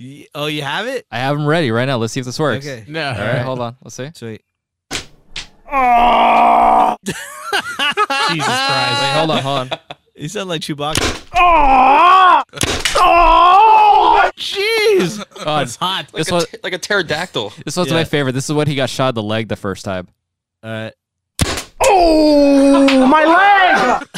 [0.00, 1.06] Y- Oh, you have it?
[1.10, 1.96] I have them ready right now.
[1.96, 2.66] Let's see if this works.
[2.66, 2.84] Okay.
[2.88, 3.76] No, All right, hold on.
[3.82, 4.10] Let's see.
[4.14, 4.42] Sweet.
[5.70, 6.96] Oh!
[7.04, 9.02] Jesus Christ.
[9.02, 9.78] Wait, hold on, hold on.
[10.16, 11.28] You sound like Chewbacca.
[11.36, 12.42] Oh!
[13.00, 14.28] Oh!
[14.36, 15.24] Jeez!
[15.46, 16.06] Oh, It's hot.
[16.12, 17.52] Like, This a, one- like a pterodactyl.
[17.64, 17.94] this one's Yeah.
[17.96, 18.32] my favorite.
[18.32, 20.08] This is when he got shot in the leg the first time.
[20.62, 20.90] Uh,
[21.80, 24.08] Oh my leg!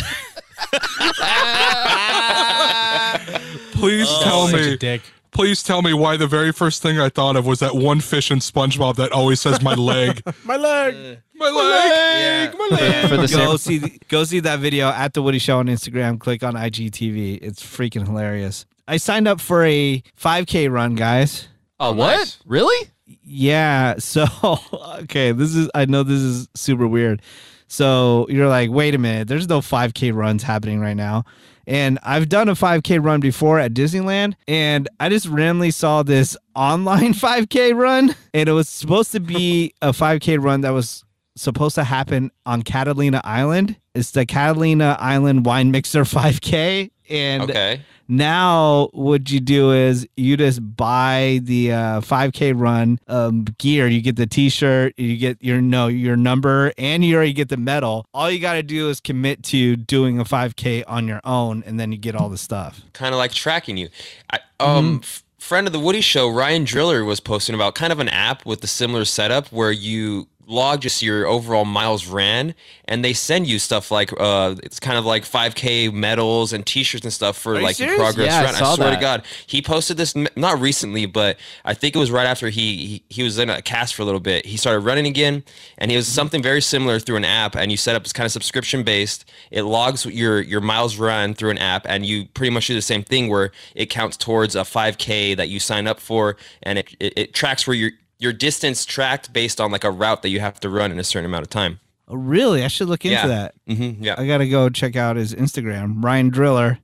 [3.72, 5.02] Please tell Such me, a dick.
[5.32, 8.30] Please tell me why the very first thing I thought of was that one fish
[8.30, 11.18] in SpongeBob that always says my leg, My leg.
[11.34, 13.08] my leg, my leg.
[13.08, 16.18] For the go see the, go see that video at the Woody Show on Instagram.
[16.18, 17.38] Click on IGTV.
[17.42, 18.66] It's freaking hilarious.
[18.88, 21.48] I signed up for a 5K run, guys.
[21.78, 22.16] oh, what?
[22.16, 22.38] nice.
[22.44, 22.90] Really?
[23.24, 23.96] Yeah.
[23.98, 24.26] So
[25.02, 27.22] okay, this is I know this is super weird.
[27.68, 31.24] So you're like, wait a minute, there's no 5K runs happening right now.
[31.70, 36.37] And I've done a 5K run before at Disneyland, and I just randomly saw this
[36.56, 41.04] online 5K run, and it was supposed to be a 5K run that was
[41.37, 43.76] supposed to happen on Catalina Island.
[43.94, 46.90] It's the Catalina Island Wine Mixer 5K.
[47.10, 47.80] And Okay.
[48.08, 54.00] now what you do is you just buy the uh, 5k run um, gear you
[54.00, 58.04] get the t-shirt you get your no your number and you already get the medal
[58.12, 61.78] all you got to do is commit to doing a 5k on your own and
[61.78, 63.88] then you get all the stuff Kind of like tracking you.
[64.32, 65.20] I, um, Mm-hmm.
[65.38, 68.62] friend of the Woody Show, Ryan Driller was posting about kind of an app with
[68.64, 72.54] a similar setup where you log just your overall miles ran,
[72.86, 77.04] and they send you stuff like uh, it's kind of like 5K medals and T-shirts
[77.04, 78.02] and stuff for you like your serious?
[78.02, 78.54] progress Yeah, I run.
[78.54, 78.96] I, saw swear that.
[78.96, 82.76] to God, he posted this not recently, but I think it was right after he,
[82.86, 84.44] he he was in a cast for a little bit.
[84.44, 85.44] He started running again,
[85.78, 87.54] and he was something very similar through an app.
[87.56, 89.24] And you set up it's kind of subscription based.
[89.50, 92.82] It logs your your miles run through an app, and you pretty much do the
[92.82, 96.96] same thing where it counts towards a 5K that you sign up for, and it
[96.98, 100.38] it, it tracks where your your distance tracked based on like a route that you
[100.38, 101.80] have to run in a certain amount of time.
[102.06, 102.62] Oh, really?
[102.64, 103.26] I should look into Yeah.
[103.26, 103.54] that.
[103.68, 104.14] Mm-hmm, yeah.
[104.16, 106.78] I gotta go check out his Instagram, Ryan Driller.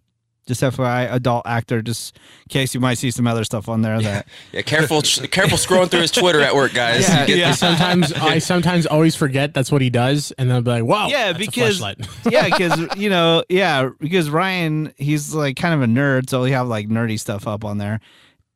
[0.46, 1.82] Just FYI, adult actor.
[1.82, 5.58] Just in case you might see some other stuff on there that Yeah, careful, careful
[5.58, 7.08] scrolling through his Twitter at work, guys.
[7.08, 10.54] Yeah, You get I sometimes I sometimes always forget that's what he does, and then
[10.54, 14.94] I'll be like, "Wow, Yeah, that's because- fleshlight." yeah, because you know, yeah, because Ryan,
[14.96, 17.98] he's like kind of a nerd, so he have like nerdy stuff up on there,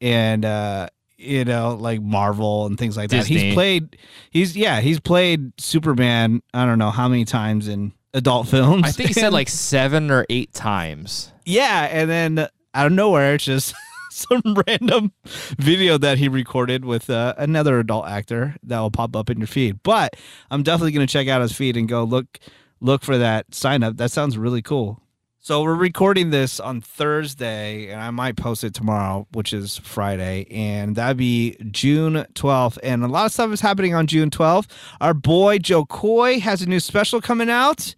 [0.00, 0.88] and uh,
[1.20, 3.26] you know, like Marvel and things like that.
[3.26, 3.96] He's played,
[4.30, 6.42] he's yeah, he's played Superman.
[6.54, 8.84] I don't know how many times in adult films.
[8.84, 11.32] I think he said like seven or eight times.
[11.44, 12.38] yeah, and then
[12.74, 13.74] out of nowhere, it's just
[14.10, 15.12] some random
[15.58, 19.46] video that he recorded with uh, another adult actor that will pop up in your
[19.46, 19.82] feed.
[19.82, 20.14] But
[20.50, 22.38] I'm definitely going to check out his feed and go look
[22.80, 23.96] look for that sign up.
[23.98, 25.00] That sounds really cool.
[25.42, 30.46] So we're recording this on Thursday, and I might post it tomorrow, which is Friday,
[30.50, 32.76] and that'd be June 12th.
[32.82, 34.66] And a lot of stuff is happening on June 12th.
[35.00, 37.94] Our boy Jo Koy has a new special coming out.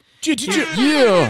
[0.78, 1.26] Yeah.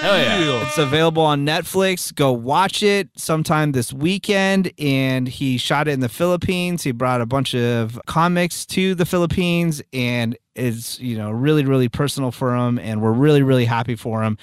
[0.00, 0.66] Hell yeah.
[0.66, 2.14] It's available on Netflix.
[2.14, 4.70] Go watch it sometime this weekend.
[4.78, 6.82] And he shot it in the Philippines.
[6.82, 11.88] He brought a bunch of comics to the Philippines, and it's you know really really
[11.88, 12.78] personal for him.
[12.78, 14.36] And we're really really happy for him.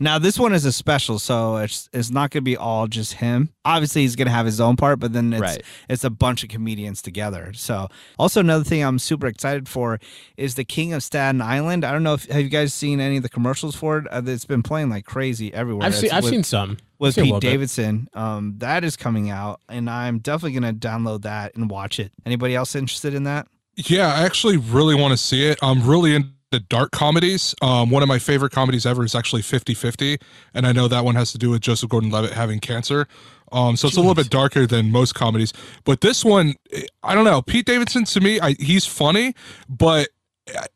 [0.00, 3.14] Now this one is a special, so it's it's not going to be all just
[3.14, 3.50] him.
[3.64, 5.62] Obviously, he's going to have his own part, but then it's Right.
[5.88, 7.52] it's a bunch of comedians together.
[7.54, 9.98] So also another thing I'm super excited for
[10.36, 11.84] is the King of Staten Island.
[11.84, 14.06] I don't know if have you guys seen any of the commercials for it?
[14.10, 15.86] Uh, it's been playing like crazy everywhere.
[15.86, 17.40] I've seen I've with, seen some with Seen Pete.
[17.42, 18.08] Davidson.
[18.14, 22.12] Um, that is coming out, and I'm definitely going to download that and watch it.
[22.24, 23.48] Anybody else interested in that?
[23.76, 25.58] Yeah, I actually really want to see it.
[25.62, 27.54] I'm really into dark comedies.
[27.60, 30.18] Um, one of my favorite comedies ever is actually 50 50.
[30.54, 33.06] And I know that one has to do with Joseph Gordon Levitt having cancer.
[33.52, 35.52] Um, so it's a little bit darker than most comedies.
[35.84, 36.54] But this one,
[37.02, 37.42] I don't know.
[37.42, 39.34] Pete Davidson to me, I, he's funny,
[39.68, 40.08] but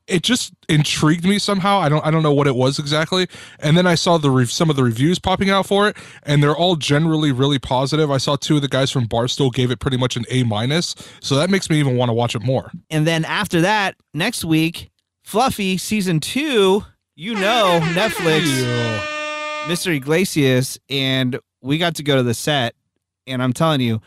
[0.06, 1.78] it just intrigued me somehow.
[1.78, 3.26] I don't I don't know what it was exactly.
[3.60, 6.42] And then I saw the re- some of the reviews popping out for it, and
[6.42, 8.10] they're all generally really positive.
[8.10, 10.94] I saw two of the guys from Barstool gave it pretty much an A minus,
[11.20, 12.70] so that makes me even want to watch it more.
[12.90, 14.90] And then after that, next week,
[15.22, 16.84] Fluffy season two.
[17.14, 19.10] You know, Netflix.
[19.66, 19.94] Mr.
[19.94, 22.74] Iglesias, and we got to go to the set.
[23.28, 24.00] And I'm telling you,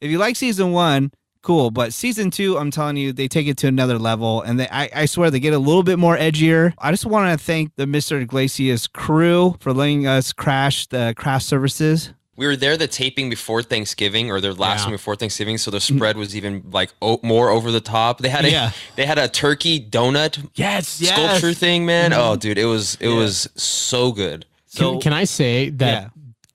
[0.00, 1.70] if you like season one, cool.
[1.70, 4.40] But season two, I'm telling you, they take it to another level.
[4.40, 6.72] And they, I, I swear they get a little bit more edgier.
[6.78, 8.20] I just want to thank the Mr.
[8.22, 12.14] Iglesias crew for letting us crash the craft services.
[12.36, 14.86] We were there the taping before Thanksgiving or their last Yeah.
[14.86, 18.18] one before Thanksgiving, so the spread was even like o- more over the top.
[18.20, 18.70] They had a Yeah.
[18.96, 22.12] they had a turkey donut Yes, sculpture thing, man.
[22.14, 24.46] Oh, dude, it was it was so good.
[24.66, 26.08] So can, can I say that yeah.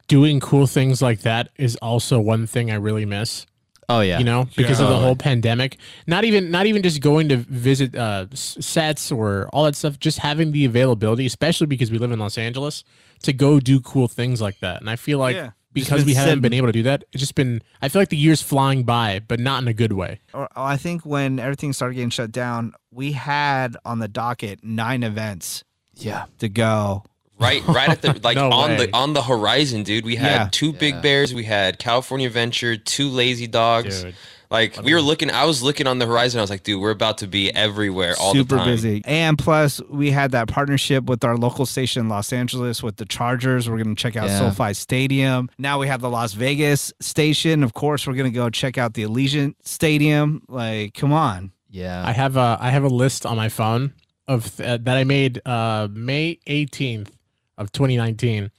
[0.08, 3.46] doing cool things like that is also one thing I really miss?
[3.88, 4.18] Oh yeah.
[4.18, 5.78] You know, because of the whole pandemic.
[6.08, 10.00] Not even not even just going to visit uh, sets or all that stuff.
[10.00, 12.84] Just having the availability, especially because we live in Los Angeles,
[13.22, 14.82] to go do cool things like that.
[14.82, 15.52] And I feel like Yeah.
[15.80, 16.42] Just because we haven't sitting.
[16.42, 17.62] been able to do that, it's just been.
[17.82, 20.20] I feel like the years flying by, but not in a good way.
[20.34, 24.64] or oh, I think when everything started getting shut down, we had on the docket
[24.64, 25.64] nine events
[25.96, 26.26] yeah.
[26.40, 27.04] to go.
[27.40, 28.88] Right, right at the like No on way.
[28.88, 30.06] the on the horizon, dude.
[30.06, 30.50] We had Yeah.
[30.52, 34.04] two big bears, we had California Venture, two lazy dogs.
[34.04, 34.16] Dude.
[34.50, 36.40] Like we were looking, I was looking on the horizon.
[36.40, 38.68] I was like, dude, we're about to be everywhere all super the time.
[38.68, 39.02] busy.
[39.06, 43.06] And plus, we had that partnership with our local station in Los Angeles with the
[43.06, 43.70] Chargers.
[43.70, 44.52] We're going to check out Yeah.
[44.52, 45.50] SoFi Stadium.
[45.58, 47.62] Now we have the Las Vegas station.
[47.64, 50.42] Of course, we're going to go check out the Allegiant Stadium.
[50.48, 51.52] Like, come on.
[51.70, 52.02] Yeah.
[52.06, 53.94] I have a I have a list on my phone
[54.28, 57.10] of uh, that I made uh, May 18th
[57.58, 58.50] of 2019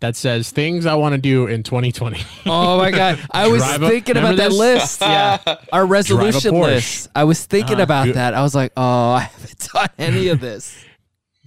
[0.00, 2.20] that says things I want to do in 2020.
[2.46, 3.20] Oh my god!
[3.30, 5.00] I was a- thinking about remember that list.
[5.14, 7.08] Yeah, our resolution list.
[7.14, 7.82] I was thinking Uh-huh.
[7.84, 8.14] about Good.
[8.16, 8.34] that.
[8.34, 10.76] I was like, oh, I haven't done any of this.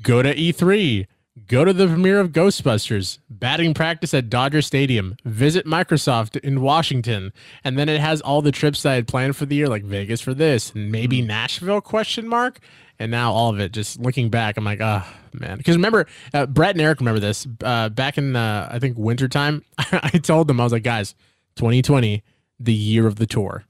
[0.01, 1.05] go to E3,
[1.47, 7.33] go to the premiere of Ghostbusters, batting practice at Dodger Stadium, visit Microsoft in Washington,
[7.63, 9.83] and then it has all the trips that I had planned for the year, like
[9.83, 12.59] Vegas for this, and maybe Nashville question mark.
[12.99, 15.57] And now all of it, just looking back, I'm like, ah, man.
[15.57, 17.45] Because remember, uh, Brett and Eric remember this.
[17.63, 21.13] Uh, back in, uh, I think, wintertime, I told them, I was like, guys,
[21.57, 22.23] 2020,
[22.59, 23.65] the year of the tour.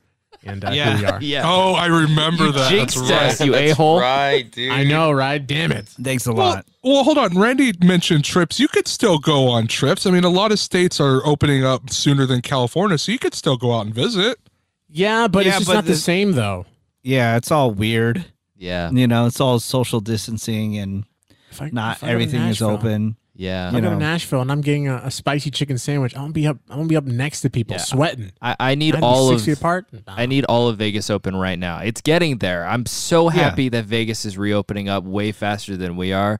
[0.46, 0.96] and uh, Yeah.
[0.98, 1.20] here we are.
[1.22, 1.42] Yeah.
[1.46, 2.70] Oh, I remember that.
[2.70, 3.24] Jinxed That's right.
[3.34, 4.00] us, you a hole.
[4.00, 4.72] Right, dude.
[4.72, 5.46] I know, right?
[5.46, 5.88] Damn it.
[5.88, 6.66] Thanks a Well, lot.
[6.84, 7.38] well, hold on.
[7.38, 8.62] Randy mentioned trips.
[8.62, 10.06] You could still go on trips.
[10.06, 13.34] I mean, a lot of states are opening up sooner than California, so you could
[13.34, 14.40] still go out and visit.
[14.90, 16.66] Yeah, but Yeah, it's just but not the, the- same though.
[17.04, 18.26] Yeah, it's all weird.
[18.58, 18.91] Yeah.
[18.91, 21.06] You know, it's all social distancing and
[21.52, 23.15] If I, not if I go to everything is open.
[23.36, 23.67] Yeah.
[23.67, 23.96] If I you go to.
[23.98, 26.15] Nashville and I'm getting a, a spicy chicken sandwich.
[26.15, 26.58] I'm gonna be up.
[26.70, 27.82] I'm gonna be up next to people, Yeah.
[27.84, 28.32] sweating.
[28.41, 29.86] I, I need I'd all six of feet apart.
[30.08, 31.80] I need all of Vegas open right now.
[31.80, 32.65] It's getting there.
[32.65, 36.39] I'm so happy that Vegas is reopening up way faster than we are.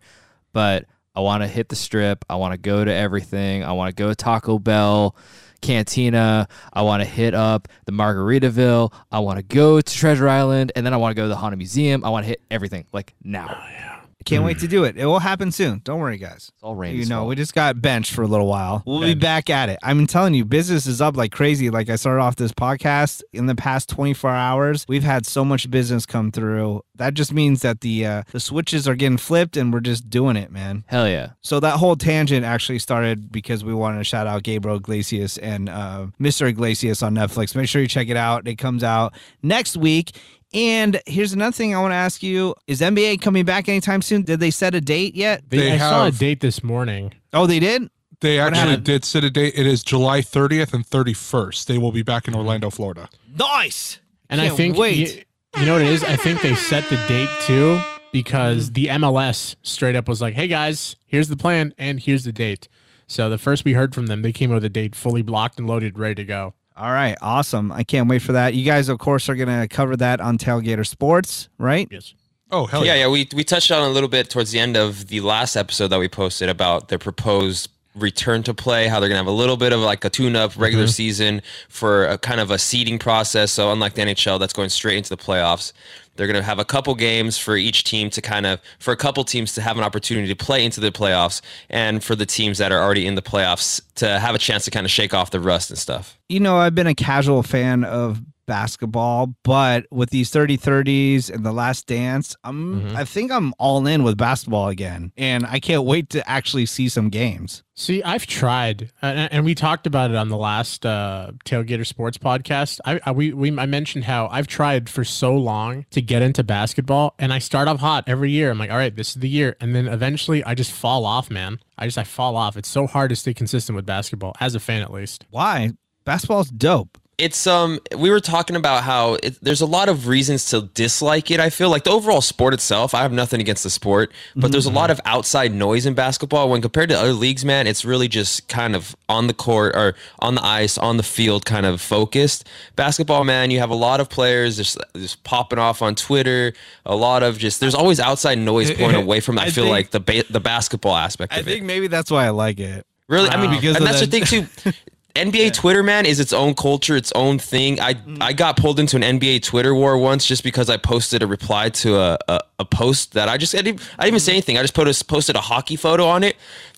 [0.54, 2.26] But I want to hit the strip.
[2.30, 3.64] I want to go to everything.
[3.64, 5.16] I want to go to Taco Bell,
[5.62, 6.48] Cantina.
[6.74, 8.94] I want to hit up the Margaritaville.
[9.12, 11.36] I want to go to Treasure Island, and then I want to go to the
[11.36, 12.04] Haunted Museum.
[12.04, 13.48] I want to hit everything like now.
[13.50, 13.87] Oh,
[14.28, 14.98] Can't wait to do it.
[14.98, 15.82] It will happen soon.
[15.84, 16.52] Don't worry, guys.
[16.54, 16.96] It's all rain.
[16.96, 17.30] You know, fault.
[17.30, 18.84] we just got benched for a little while.
[18.86, 19.80] We'll be back at it.
[19.84, 21.70] I'm telling you, business is up like crazy.
[21.70, 24.86] Like I started off this podcast in the past 24 hours.
[24.88, 26.82] We've had so much business come through.
[26.96, 30.36] That just means that the uh, the switches are getting flipped, and we're just doing
[30.36, 30.84] it, man.
[30.88, 31.32] Hell yeah.
[31.42, 35.70] So that whole tangent actually started because we wanted to shout out Gabriel Iglesias and
[35.70, 36.50] uh, Mr.
[36.50, 37.56] Iglesias on Netflix.
[37.56, 38.48] Make sure you check it out.
[38.48, 40.12] It comes out next week.
[40.54, 44.22] And here's another thing I want to ask you: Is NBA coming back anytime soon?
[44.24, 45.44] Did they set a date yet?
[45.50, 47.14] They, They I saw a have- date this morning.
[47.34, 47.90] Oh, they did.
[48.22, 48.84] They actually happened?
[48.86, 49.54] did set a date.
[49.56, 51.66] It is July 30th and 31st.
[51.68, 53.10] They will be back in Orlando, Florida.
[53.38, 54.00] Nice.
[54.30, 54.98] And I Can't think wait.
[54.98, 56.04] You, you know what it is?
[56.04, 57.80] I think they set the date too
[58.12, 62.32] because the MLS straight up was like, "Hey guys, here's the plan and here's the
[62.32, 62.68] date."
[63.06, 65.68] So the first we heard from them, they came with a date fully blocked and
[65.68, 66.54] loaded, ready to go.
[66.78, 67.72] All right, awesome.
[67.72, 68.54] I can't wait for that.
[68.54, 71.88] You guys, of course, are going to cover that on Tailgater Sports, right?
[71.90, 72.14] Yes.
[72.52, 73.02] Oh, hell yeah, yeah.
[73.02, 73.08] yeah.
[73.10, 76.00] We we touched on a little bit towards the end of the last episode that
[76.00, 79.74] we posted about the proposed return to play, how they're gonna have a little bit
[79.74, 80.92] of like a tune-up regular mm-hmm.
[80.92, 83.52] season for a kind of a seeding process.
[83.52, 85.74] So unlike the NHL, that's going straight into the playoffs.
[86.18, 89.24] They're gonna have a couple games for each team to kind of for a couple
[89.24, 92.72] teams to have an opportunity to play into the playoffs, and for the teams that
[92.72, 95.40] are already in the playoffs to have a chance to kind of shake off the
[95.40, 96.18] rust and stuff.
[96.30, 101.46] You know, I've been a casual fan of basketball, but with these 30 30s and
[101.46, 105.12] the last dance, I'm I think I'm all in with basketball again.
[105.16, 107.64] And I can't wait to actually see some games.
[107.76, 112.18] See, I've tried, and, and we talked about it on the last uh, Tailgater Sports
[112.18, 112.80] podcast.
[112.84, 116.44] I, I we, we I mentioned how I've tried for so long to get into
[116.44, 118.50] basketball, and I start off hot every year.
[118.50, 121.30] I'm like, all right, this is the year, and then eventually I just fall off,
[121.30, 121.60] man.
[121.78, 122.58] I just I fall off.
[122.58, 125.26] It's so hard to stay consistent with basketball as a fan, at least.
[125.30, 125.74] Why?
[126.04, 126.98] Basketball's dope.
[127.18, 131.32] It's um we were talking about how it, there's a lot of reasons to dislike
[131.32, 131.70] it i feel.
[131.70, 134.92] Like the overall sport itself i have nothing against the sport but there's a lot
[134.92, 136.50] of outside noise in basketball.
[136.50, 139.96] When compared to other leagues man it's really just kind of on the court or
[140.20, 142.48] on the ice on the field kind of focused.
[142.76, 146.54] Basketball man you have a lot of players just, just popping off on twitter
[146.86, 149.72] a lot of just there's always outside noise pulling away from i, I feel think-
[149.72, 152.86] like the ba- the basketball aspect I think maybe that's why I like it.
[153.10, 154.46] Really, I mean, Because and that's the- thing too.
[155.18, 157.80] NBA Twitter, man, is its own culture, its own thing.
[157.80, 161.28] I I got pulled into an NBA Twitter war once just because I posted a
[161.28, 164.32] reply to a a, a post that I just I didn't, I didn't even say
[164.34, 164.58] anything.
[164.58, 166.36] I just posted posted a hockey photo on it,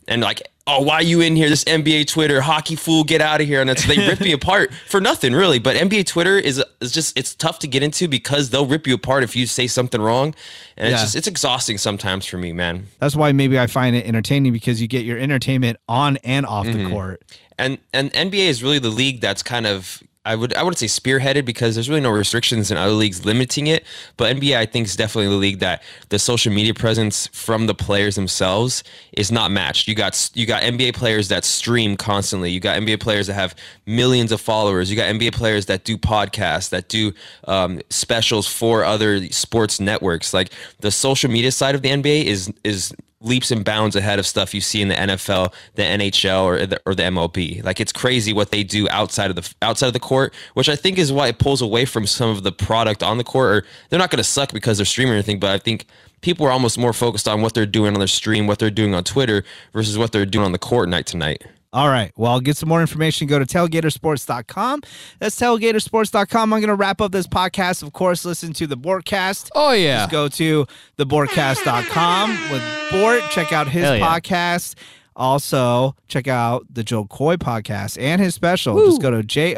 [0.07, 1.49] and like, oh, why you in here?
[1.49, 3.61] This NBA Twitter hockey fool, get out of here!
[3.61, 5.59] And it's, they rip me apart for nothing, really.
[5.59, 8.93] But NBA Twitter is is just it's tough to get into because they'll rip you
[8.95, 10.35] apart if you say something wrong,
[10.77, 12.87] and it's just it's exhausting sometimes for me, man.
[12.99, 16.65] That's why maybe I find it entertaining because you get your entertainment on and off
[16.67, 16.83] Mm-hmm.
[16.83, 17.23] the court.
[17.59, 20.85] And and NBA is really the league that's kind of I would I wouldn't say
[20.85, 23.85] spearheaded because there's really no restrictions in other leagues limiting it,
[24.17, 27.73] but NBA I think is definitely the league that the social media presence from the
[27.73, 29.87] players themselves is not matched.
[29.87, 32.51] You got you got NBA players that stream constantly.
[32.51, 34.91] You got NBA players that have millions of followers.
[34.91, 37.13] You got NBA players that do podcasts, that do
[37.45, 40.33] um, specials for other sports networks.
[40.33, 44.25] Like the social media side of the NBA is is leaps and bounds ahead of
[44.25, 47.63] stuff you see in the NFL, the NHL, or the, or the MLB.
[47.63, 50.75] Like it's crazy what they do outside of the outside of the court, which I
[50.75, 53.51] think is why it pulls away from some of the product on the court.
[53.51, 55.85] Or they're not going to suck because they're streaming or anything, but I think
[56.21, 58.93] people are almost more focused on what they're doing on their stream, what they're doing
[58.93, 59.43] on Twitter,
[59.73, 61.43] versus what they're doing on the court night to night.
[61.71, 62.11] All right.
[62.15, 63.27] Well, get some more information.
[63.27, 64.81] Go to tailgatersports.com.
[65.19, 66.53] That's tailgatersports.com.
[66.53, 67.83] I'm going to wrap up this podcast.
[67.83, 69.49] Of course, listen to the Bortcast.
[69.53, 69.99] Oh yeah.
[69.99, 70.65] Just go to
[70.97, 73.21] thebortcast.com with Bort.
[73.29, 73.99] Check out his yeah.
[73.99, 74.75] podcast.
[75.15, 78.83] Also, check out the Jo Koy podcast and his special.
[78.85, 79.53] Just go to J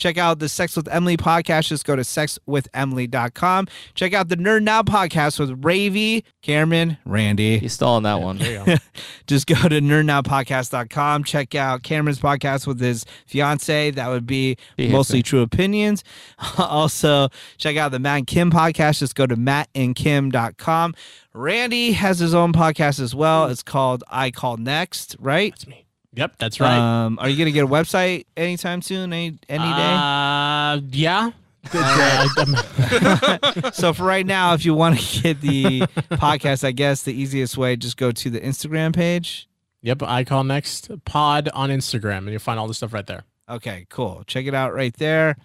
[0.00, 0.38] O K O Y dot com.
[0.38, 1.68] Check out the Sex with Emily podcast.
[1.68, 3.68] Just go to sexwithemily.com.
[3.94, 7.58] Check out the Nerd Now podcast with Ravy, Cameron, Randy.
[7.58, 8.38] He's still on that one.
[9.26, 11.24] Just go to nerdnowpodcast.com.
[11.24, 13.90] Check out Cameron's podcast with his fiance.
[13.90, 15.22] That would be He mostly me.
[15.22, 16.02] true opinions.
[16.58, 17.28] also,
[17.58, 18.98] check out the Matt and Kim podcast.
[19.00, 20.94] Just go to mattandkim.com.
[21.32, 23.46] Randy has his own podcast as well.
[23.46, 23.52] Hmm.
[23.52, 25.52] It's called I Call Next, right?
[25.52, 25.86] That's me.
[26.14, 26.76] Yep, that's right.
[26.76, 29.12] Um, are you going to get a website anytime soon?
[29.12, 29.94] Any, any day?
[29.94, 31.30] Uh, yeah.
[31.72, 35.80] Uh, so for right now, if you want to get the
[36.12, 39.48] podcast, I guess the easiest way, just go to the Instagram page.
[39.82, 43.22] yep, I call next pod on Instagram, and you'll find all the stuff right there.
[43.48, 44.24] Okay, cool.
[44.26, 45.36] Check it out right there.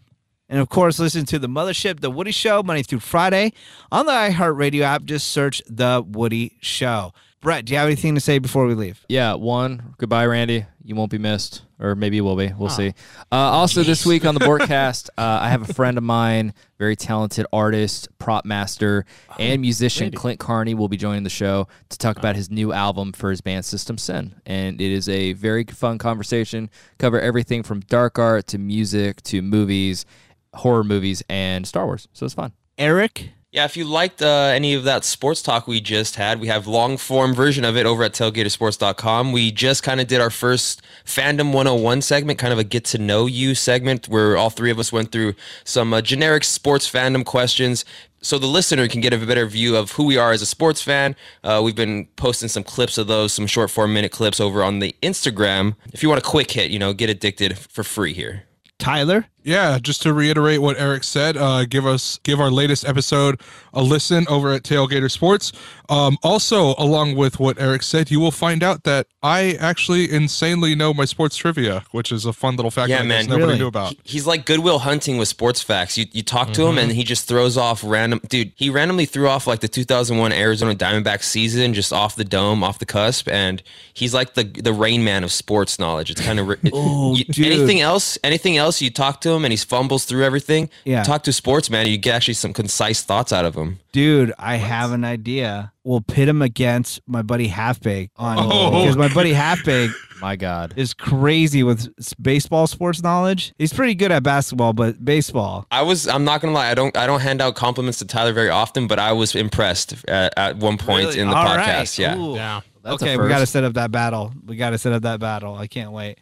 [0.47, 3.51] And of course, listen to the Mothership, The Woody Show, Monday through Friday
[3.91, 5.03] on the iHeartRadio app.
[5.03, 7.13] Just search The Woody Show.
[7.46, 9.06] Brett, do you have anything to say before we leave?
[9.08, 9.93] Yeah, one.
[10.00, 10.66] Goodbye, Randy.
[10.84, 12.52] You won't be missed, or maybe you will be.
[12.58, 12.96] We'll see.
[13.32, 16.96] Uh, also, this week on the Bortcast, uh, I have a friend of mine, very
[16.96, 19.06] talented artist, prop master,
[19.38, 23.14] and musician Clint Carney will be joining the show to talk about his new album
[23.14, 24.41] for his band System Syn.
[24.48, 26.72] And it is a very fun conversation.
[26.98, 30.08] Cover everything from dark art to music to movies,
[30.56, 32.08] horror movies, and Star Wars.
[32.12, 32.54] So it's fun.
[32.80, 33.30] Eric?
[33.56, 36.68] Yeah, if you liked uh, any of that sports talk we just had, we have
[36.68, 39.32] long form version of it over at tailgatersports.com.
[39.32, 42.97] We just kind of did our first Fandom 101 segment, kind of a get to
[42.97, 47.24] know you segment where all three of us went through some uh, generic sports fandom
[47.24, 47.86] questions.
[48.22, 50.82] So the listener can get a better view of who we are as a sports
[50.82, 51.16] fan.
[51.41, 54.80] Uh, we've been posting some clips of those, some short four minute clips over on
[54.80, 55.78] the Instagram.
[55.93, 58.43] If you want a quick hit, you know, get addicted for free here.
[58.80, 59.28] Tyler?
[59.46, 63.39] Yeah, just to reiterate what Eric said, uh, give us give our latest episode
[63.76, 65.52] a listen over at Tailgater Sports.
[65.89, 70.75] Um, also, along with what Eric said, you will find out that I actually insanely
[70.75, 73.25] know my sports trivia, which is a fun little fact Yeah, I guess man.
[73.27, 73.57] nobody Really?
[73.59, 73.91] knew about.
[73.91, 75.97] He- He's like Good Will Hunting with sports facts.
[75.97, 78.21] You you talk to him and he just throws off random.
[78.29, 82.63] Dude, he randomly threw off like the 2001 Arizona Diamondbacks season just off the dome,
[82.63, 83.61] off the cusp, and
[83.93, 86.09] he's like the the Rain Man of sports knowledge.
[86.09, 88.17] It's kind of Oh, anything else.
[88.23, 88.81] Anything else?
[88.81, 90.69] You talk to him and he fumbles through everything.
[90.86, 91.03] Yeah.
[91.03, 91.88] talk to sports man.
[91.88, 93.79] You get actually some concise thoughts out of him.
[93.91, 95.71] Dude, I have an idea.
[95.86, 98.71] We'll pit him against my buddy Halfbake on Oh.
[98.81, 100.73] because my buddy Halfbake My God.
[100.75, 103.53] is crazy with baseball sports knowledge.
[103.57, 105.67] He's pretty good at basketball, but baseball.
[105.69, 106.07] I was.
[106.07, 106.69] I'm not gonna lie.
[106.69, 106.97] I don't.
[106.97, 110.57] I don't hand out compliments to Tyler very often, but I was impressed at, at
[110.57, 111.19] one point Really?
[111.19, 111.57] in the All podcast.
[111.67, 111.99] right.
[111.99, 112.17] Yeah.
[112.17, 112.36] Ooh.
[112.36, 112.61] Yeah.
[112.81, 114.31] That's okay, we got to set up that battle.
[114.45, 115.55] We got to set up that battle.
[115.55, 116.19] I can't wait.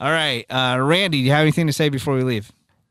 [0.00, 2.50] All right, uh, Randy, do you have anything to say before we leave?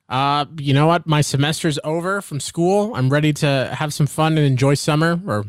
[0.09, 1.07] Uh, you know what?
[1.07, 2.93] My semester's over from school.
[2.95, 5.45] I'm ready to have some fun and enjoy summer, or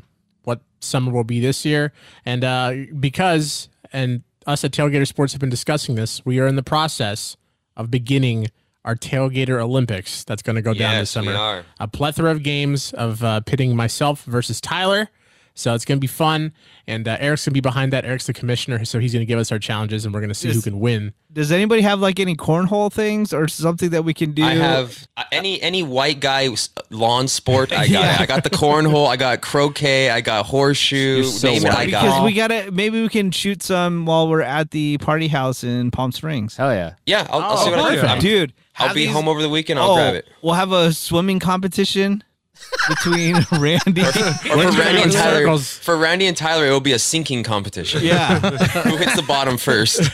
[0.47, 1.93] what summer will be this year.
[2.25, 6.57] And uh, because, and us at Tailgater Sports have been discussing this, we are in
[6.57, 7.37] the process
[7.77, 8.47] of beginning
[8.85, 10.23] our Tailgater Olympics.
[10.25, 11.37] That's going to go down this Yes, we summer.
[11.39, 11.65] are.
[11.81, 15.11] A plethora of games of uh, pitting myself versus Tyler.
[15.57, 16.53] So it's going to be fun.
[16.87, 18.05] And uh, Eric's going to be behind that.
[18.05, 20.35] Eric's the commissioner, so he's going to give us our challenges, and we're going to
[20.35, 21.15] see who can win.
[21.33, 24.45] Does anybody have like any cornhole things or something that we can do?
[24.45, 26.49] I have uh, any any white guy
[26.91, 27.73] lawn sport.
[27.73, 29.07] I got I got the cornhole.
[29.07, 30.11] I got croquet.
[30.11, 31.25] I got horseshoe.
[31.25, 32.05] So name it, I got.
[32.05, 35.91] because we gotta maybe we can shoot some while we're at the party house in
[35.91, 36.57] Palm Springs.
[36.57, 36.95] Hell yeah.
[37.05, 38.23] yeah, I'll, I'll see what I can perfect.
[38.23, 39.79] Dude, I'll be these- home over the weekend.
[39.79, 40.29] I'll oh, grab it.
[40.43, 42.23] We'll have a swimming competition
[42.89, 44.03] between Randy.
[44.03, 45.79] Or for Let's Randy and Tyler, circles.
[45.79, 48.03] for Randy and Tyler, it will be a sinking competition.
[48.05, 48.39] yeah.
[48.85, 50.11] Who hits the bottom first?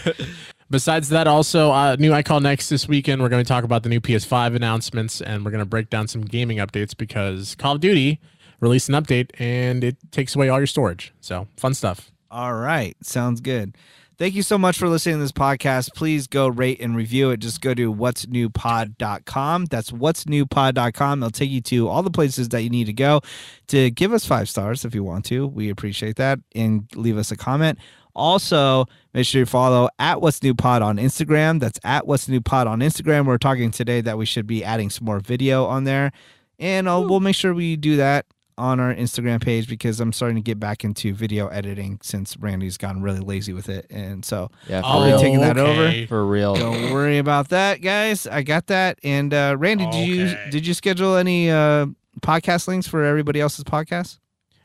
[0.70, 3.20] Besides that, also uh, new I call next this weekend.
[3.20, 6.08] We're going to talk about the new PS5 announcements, and we're going to break down
[6.08, 8.20] some gaming updates because Call of Duty
[8.60, 11.12] released an update and it takes away all your storage.
[11.20, 12.10] So fun stuff.
[12.30, 12.96] All right.
[13.02, 13.76] Sounds good.
[14.18, 15.94] Thank you so much for listening to this podcast.
[15.94, 17.38] Please go rate and review it.
[17.38, 19.64] Just go to what's newpod.com.
[19.66, 21.22] That's what's newpod.com.
[21.22, 23.22] It'll take you to all the places that you need to go
[23.68, 25.46] to give us five stars if you want to.
[25.46, 26.38] We appreciate that.
[26.54, 27.78] And leave us a comment.
[28.14, 28.84] Also,
[29.14, 31.58] make sure you follow at What's New Pod on Instagram.
[31.58, 33.26] That's at What's New Pod on Instagram.
[33.26, 36.12] We're talking today that we should be adding some more video on there.
[36.58, 38.26] And uh, we'll make sure we do that
[38.58, 42.76] on our Instagram page because I'm starting to get back into video editing since Randy's
[42.76, 43.86] gotten really lazy with it.
[43.90, 45.18] And so Yeah, for I'll be real.
[45.18, 46.06] taking that okay.
[46.06, 46.54] For real.
[46.54, 48.26] don't worry about that, guys.
[48.26, 48.98] I got that.
[49.02, 51.86] And uh, Randy, did you did you schedule any uh,
[52.20, 54.18] podcast links for everybody else's podcast?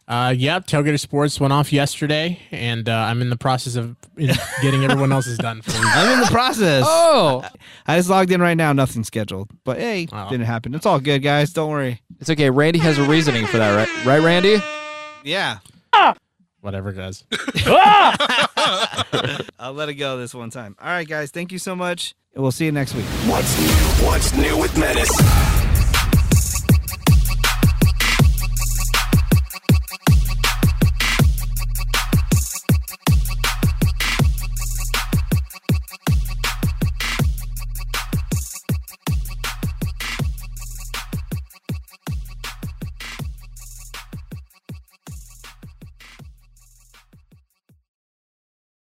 [0.07, 4.31] Uh, yep, Tailgater Sports went off yesterday, and uh, I'm in the process of in
[4.61, 5.89] getting everyone else's done for the week.
[5.95, 6.85] I'm in the process.
[7.09, 7.43] Oh,
[7.85, 8.71] I just logged in right now.
[8.73, 9.49] Nothing scheduled.
[9.65, 10.29] But hey, Oh.
[10.29, 10.73] didn't happen.
[10.75, 11.51] It's all good, guys.
[11.51, 12.01] Don't worry.
[12.21, 12.49] it's okay.
[12.49, 14.05] Randy has a reasoning for that, right?
[14.05, 14.57] Right, Randy?
[15.23, 15.57] Yeah.
[15.91, 16.13] Ah!
[16.61, 17.25] Whatever, guys.
[19.59, 20.75] I'll let it go this one time.
[20.81, 21.31] All right, guys.
[21.31, 22.15] Thank you so much.
[22.33, 23.05] And we'll see you next week.
[23.25, 24.05] What's new?
[24.05, 25.66] What's new with Menace?